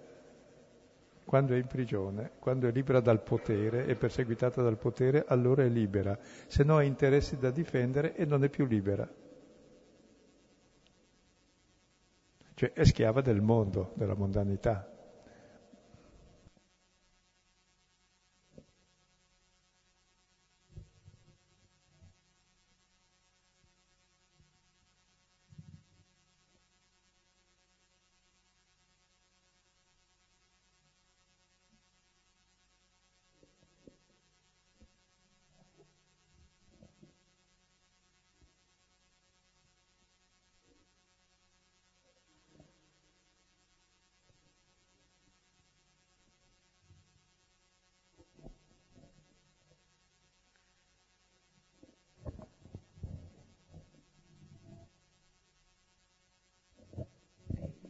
[1.33, 5.69] quando è in prigione, quando è libera dal potere, è perseguitata dal potere, allora è
[5.71, 9.09] libera, se no ha interessi da difendere e non è più libera.
[12.53, 14.92] Cioè è schiava del mondo, della mondanità.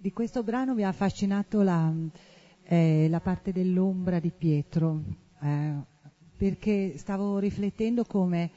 [0.03, 1.94] Di questo brano mi ha affascinato la,
[2.61, 5.00] è la parte dell'ombra di Pietro,
[5.40, 5.74] eh,
[6.36, 8.50] perché stavo riflettendo come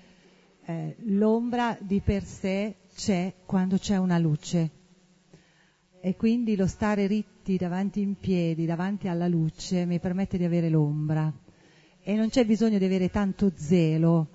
[0.66, 4.72] eh, l'ombra di per sé c'è quando c'è una luce.
[6.02, 10.70] E quindi lo stare ritti davanti in piedi, davanti alla luce, mi permette di avere
[10.70, 11.32] l'ombra.
[12.02, 14.30] E non c'è bisogno di avere tanto zelo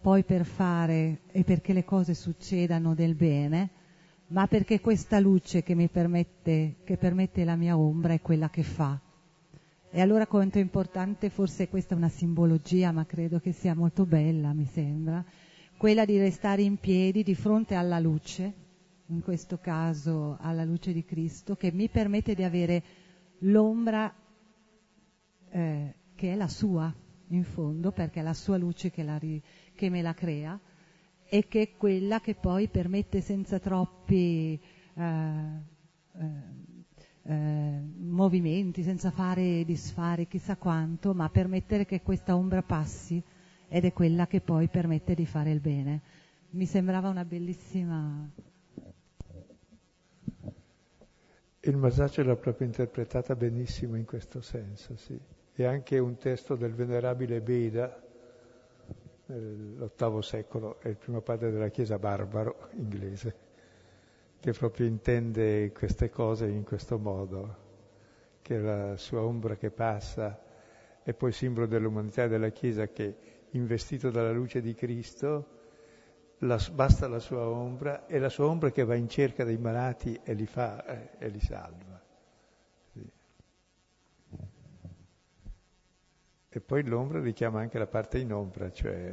[0.00, 3.68] poi per fare e perché le cose succedano del bene,
[4.28, 8.62] ma perché questa luce che mi permette, che permette la mia ombra è quella che
[8.62, 8.98] fa.
[9.90, 14.06] E allora quanto è importante, forse questa è una simbologia, ma credo che sia molto
[14.06, 15.24] bella, mi sembra,
[15.76, 18.52] quella di restare in piedi di fronte alla luce,
[19.06, 22.82] in questo caso alla luce di Cristo, che mi permette di avere
[23.40, 24.12] l'ombra
[25.50, 26.92] eh, che è la sua,
[27.28, 29.42] in fondo, perché è la sua luce che la, ri-
[29.74, 30.58] che me la crea
[31.34, 34.56] e che è quella che poi permette senza troppi
[34.94, 36.26] eh, eh,
[37.24, 43.20] eh, movimenti, senza fare e disfare chissà quanto, ma permettere che questa ombra passi
[43.66, 46.02] ed è quella che poi permette di fare il bene.
[46.50, 48.30] Mi sembrava una bellissima...
[51.62, 55.18] Il Masaccio l'ha proprio interpretata benissimo in questo senso, sì.
[55.56, 58.03] E anche un testo del venerabile Beda,
[59.26, 63.34] nell'ottavo secolo, è il primo padre della Chiesa barbaro inglese,
[64.40, 67.62] che proprio intende queste cose in questo modo,
[68.42, 70.38] che la sua ombra che passa
[71.02, 73.16] è poi simbolo dell'umanità della Chiesa che,
[73.50, 75.48] investito dalla luce di Cristo,
[76.38, 80.18] la, basta la sua ombra, è la sua ombra che va in cerca dei malati
[80.22, 81.93] e li, fa, eh, e li salva.
[86.56, 89.12] E poi l'ombra richiama anche la parte in ombra, cioè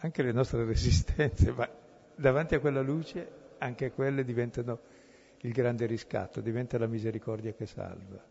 [0.00, 1.66] anche le nostre resistenze, ma
[2.14, 4.80] davanti a quella luce anche quelle diventano
[5.38, 8.22] il grande riscatto, diventa la misericordia che salva.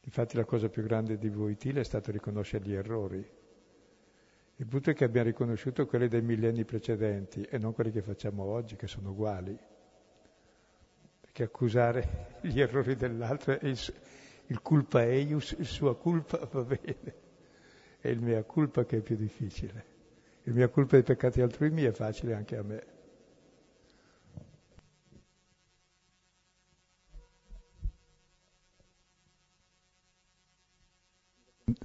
[0.00, 3.24] Infatti la cosa più grande di Voitile è stato riconoscere gli errori.
[4.56, 8.42] Il punto è che abbiamo riconosciuto quelli dei millenni precedenti e non quelli che facciamo
[8.42, 9.56] oggi, che sono uguali
[11.32, 13.78] che accusare gli errori dell'altro, il,
[14.46, 17.14] il culpa eius, il sua colpa va bene,
[18.00, 19.90] è il mia colpa che è più difficile.
[20.44, 22.86] Il mia colpa dei peccati altrui mi è facile anche a me.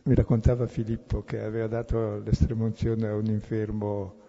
[0.04, 4.26] Mi raccontava Filippo che aveva dato l'estremunzione a un infermo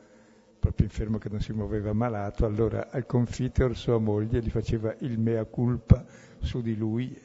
[0.59, 5.19] proprio infermo che non si muoveva malato, allora al confiteor sua moglie gli faceva il
[5.19, 6.05] mea culpa
[6.41, 7.19] su di lui,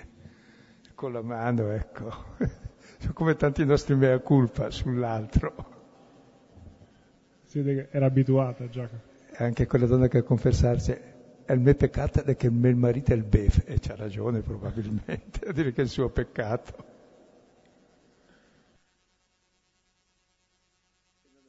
[0.94, 2.12] con la mano, ecco,
[3.14, 5.72] come tanti nostri mea culpa sull'altro.
[7.92, 8.90] Era abituata già.
[9.36, 10.92] Anche quella donna che a confessarsi
[11.46, 14.42] è il mio peccato è che il mio marito è il bef, e c'ha ragione
[14.42, 16.92] probabilmente a dire che è il suo peccato.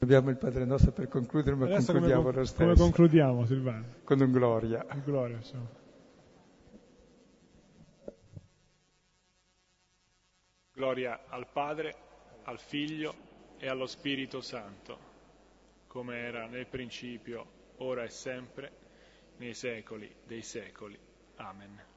[0.05, 2.63] Abbiamo il Padre nostro per concludere, ma Adesso concludiamo come, lo stesso.
[2.63, 3.85] Come concludiamo, Silvano?
[4.05, 4.87] Con un gloria.
[4.93, 5.69] Il gloria, insomma.
[10.75, 11.95] Gloria al Padre,
[12.43, 13.15] al Figlio
[13.57, 14.99] e allo Spirito Santo,
[15.87, 17.47] come era nel principio,
[17.79, 18.73] ora e sempre,
[19.39, 20.99] nei secoli dei secoli.
[21.37, 21.94] Amen.